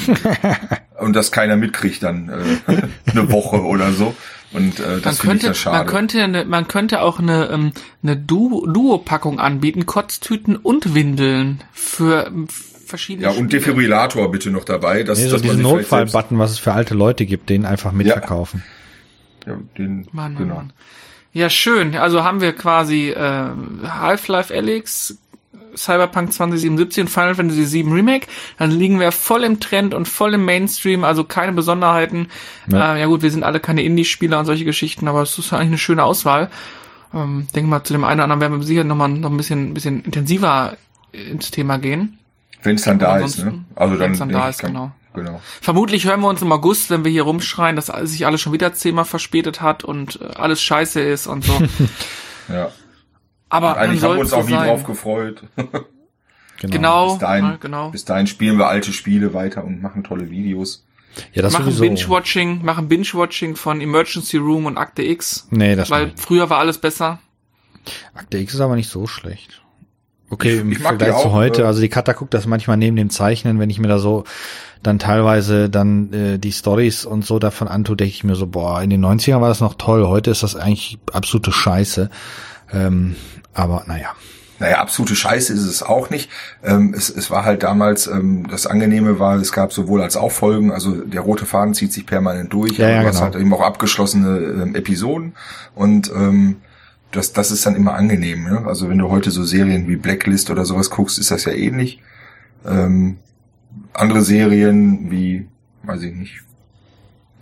[0.99, 4.15] und das keiner mitkriegt dann äh, eine Woche oder so.
[4.53, 5.77] Und äh, das finde ich ja schade.
[5.77, 7.71] Man könnte, eine, man könnte auch eine, ähm,
[8.03, 12.31] eine Duo-Packung anbieten, Kotztüten und Windeln für
[12.85, 13.27] verschiedene.
[13.27, 15.01] Ja, und Defibrillator bitte noch dabei.
[15.01, 18.63] Dass, nee, so dass diesen Notfall-Button, was es für alte Leute gibt, den einfach mitverkaufen.
[19.45, 20.55] Ja, ja den, Mann, genau.
[20.55, 20.73] Mann.
[21.33, 21.95] Ja, schön.
[21.95, 23.49] Also haben wir quasi äh,
[23.83, 25.17] Half-Life Alyx,
[25.75, 28.27] Cyberpunk 2077 und Final Fantasy VII Remake.
[28.59, 32.27] Dann liegen wir voll im Trend und voll im Mainstream, also keine Besonderheiten.
[32.67, 35.51] Ja, äh, ja gut, wir sind alle keine Indie-Spieler und solche Geschichten, aber es ist
[35.53, 36.49] eigentlich eine schöne Auswahl.
[37.13, 39.71] Ähm, denke mal, zu dem einen oder anderen werden wir sicher nochmal noch ein bisschen,
[39.71, 40.77] ein bisschen intensiver
[41.11, 42.19] ins Thema gehen.
[42.61, 43.65] Wenn es dann da ist, ne?
[43.75, 44.91] Also dann, dann da ist, genau.
[45.13, 45.41] Genau.
[45.61, 48.73] Vermutlich hören wir uns im August, wenn wir hier rumschreien, dass sich alles schon wieder
[48.73, 51.53] zehnmal verspätet hat und äh, alles scheiße ist und so.
[52.49, 52.71] ja.
[53.49, 54.67] Aber und eigentlich haben wir uns auch nie sein.
[54.67, 55.43] drauf gefreut.
[55.55, 56.71] genau.
[56.71, 57.11] genau.
[57.11, 57.89] Bis dahin, ja, genau.
[57.91, 60.85] bis dahin spielen wir alte Spiele weiter und machen tolle Videos.
[61.33, 61.77] Ja, das machen.
[61.79, 65.47] Binge-Watching, machen Binge-Watching von Emergency Room und Akte X.
[65.51, 66.19] Nee, das Weil nicht.
[66.19, 67.19] früher war alles besser.
[68.15, 69.62] Akte X ist aber nicht so schlecht.
[70.33, 72.77] Okay, Ich- im ich Vergleich zu auch, heute, äh, also die Cutter guckt das manchmal
[72.77, 74.23] neben dem Zeichnen, wenn ich mir da so
[74.81, 78.81] dann teilweise dann äh, die Stories und so davon antue, denke ich mir so, boah,
[78.81, 82.09] in den 90ern war das noch toll, heute ist das eigentlich absolute Scheiße.
[82.73, 83.15] Ähm,
[83.53, 84.09] aber naja.
[84.59, 86.29] Naja, absolute Scheiße ist es auch nicht.
[86.63, 90.31] Ähm, es, es war halt damals, ähm, das Angenehme war, es gab sowohl als auch
[90.31, 93.25] Folgen, also der rote Faden zieht sich permanent durch, Ja, aber ja, du hast genau.
[93.33, 95.33] halt eben auch abgeschlossene ähm, Episoden
[95.75, 96.57] und ähm,
[97.13, 98.43] das, das ist dann immer angenehm.
[98.43, 98.63] Ne?
[98.65, 102.01] Also wenn du heute so Serien wie Blacklist oder sowas guckst, ist das ja ähnlich.
[102.65, 103.17] Ähm,
[103.93, 105.47] andere Serien wie,
[105.83, 106.41] weiß ich nicht,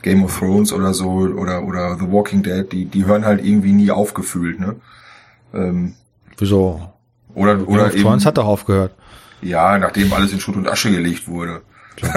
[0.01, 3.72] Game of Thrones oder so oder oder The Walking Dead, die die hören halt irgendwie
[3.72, 4.76] nie aufgefühlt, ne?
[5.53, 5.93] Ähm,
[6.38, 6.89] Wieso?
[7.36, 8.95] oder Game oder of Thrones hat doch aufgehört.
[9.41, 11.61] ja, nachdem alles in Schutt und Asche gelegt wurde.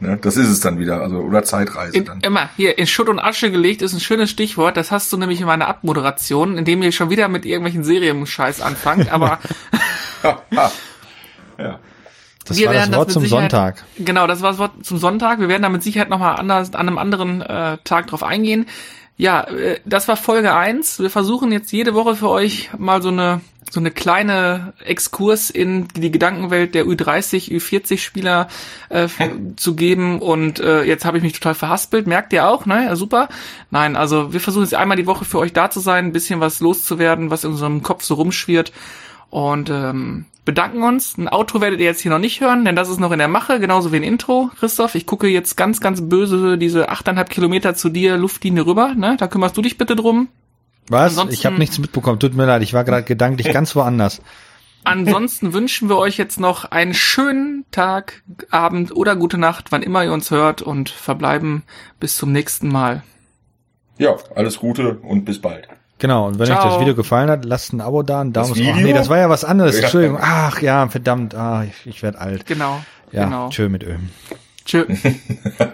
[0.00, 2.20] ne, das ist es dann wieder, also oder Zeitreise In, dann.
[2.20, 4.76] immer, hier, in Schutt und Asche gelegt ist ein schönes Stichwort.
[4.76, 9.12] Das hast du nämlich in meiner Abmoderation, indem ihr schon wieder mit irgendwelchen Serien-Scheiß anfangt.
[9.12, 9.38] Aber
[11.58, 11.78] ja.
[12.46, 13.84] Das Wir war das werden das Wort mit zum Sicherheit- Sonntag.
[13.98, 15.40] Genau, das war das Wort zum Sonntag.
[15.40, 18.66] Wir werden da mit Sicherheit nochmal anders, an einem anderen äh, Tag drauf eingehen.
[19.16, 20.98] Ja, äh, das war Folge eins.
[20.98, 23.40] Wir versuchen jetzt jede Woche für euch mal so eine
[23.70, 28.48] so eine kleine Exkurs in die Gedankenwelt der U30, U40 Spieler
[28.88, 29.08] äh,
[29.56, 32.84] zu geben und äh, jetzt habe ich mich total verhaspelt, merkt ihr auch, ne?
[32.84, 33.28] Ja, super.
[33.70, 36.40] Nein, also wir versuchen jetzt einmal die Woche für euch da zu sein, ein bisschen
[36.40, 38.72] was loszuwerden, was in unserem Kopf so rumschwirrt
[39.30, 41.16] und ähm, bedanken uns.
[41.16, 43.28] Ein Outro werdet ihr jetzt hier noch nicht hören, denn das ist noch in der
[43.28, 44.50] Mache, genauso wie ein Intro.
[44.58, 48.94] Christoph, ich gucke jetzt ganz, ganz böse diese achteinhalb Kilometer zu dir Luftlinie rüber.
[48.94, 49.16] Ne?
[49.18, 50.28] Da kümmerst du dich bitte drum.
[50.88, 51.12] Was?
[51.12, 52.20] Ansonsten- ich habe nichts mitbekommen.
[52.20, 54.20] Tut mir leid, ich war gerade gedanklich ganz woanders.
[54.84, 60.04] Ansonsten wünschen wir euch jetzt noch einen schönen Tag, Abend oder gute Nacht, wann immer
[60.04, 61.62] ihr uns hört und verbleiben
[62.00, 63.02] bis zum nächsten Mal.
[63.96, 65.68] ja, alles Gute und bis bald.
[66.04, 66.68] Genau, und wenn euch Ciao.
[66.68, 68.76] das Video gefallen hat, lasst ein Abo da, einen Daumen Das hoch.
[68.76, 69.76] Nee, das war ja was anderes.
[69.76, 69.84] Ja.
[69.84, 70.18] Entschuldigung.
[70.20, 71.34] Ach ja, verdammt.
[71.34, 72.44] Ah, ich, ich werde alt.
[72.44, 72.82] Genau.
[73.10, 73.48] Ja, genau.
[73.48, 73.98] tschö mit Öl.
[74.66, 74.84] Tschö.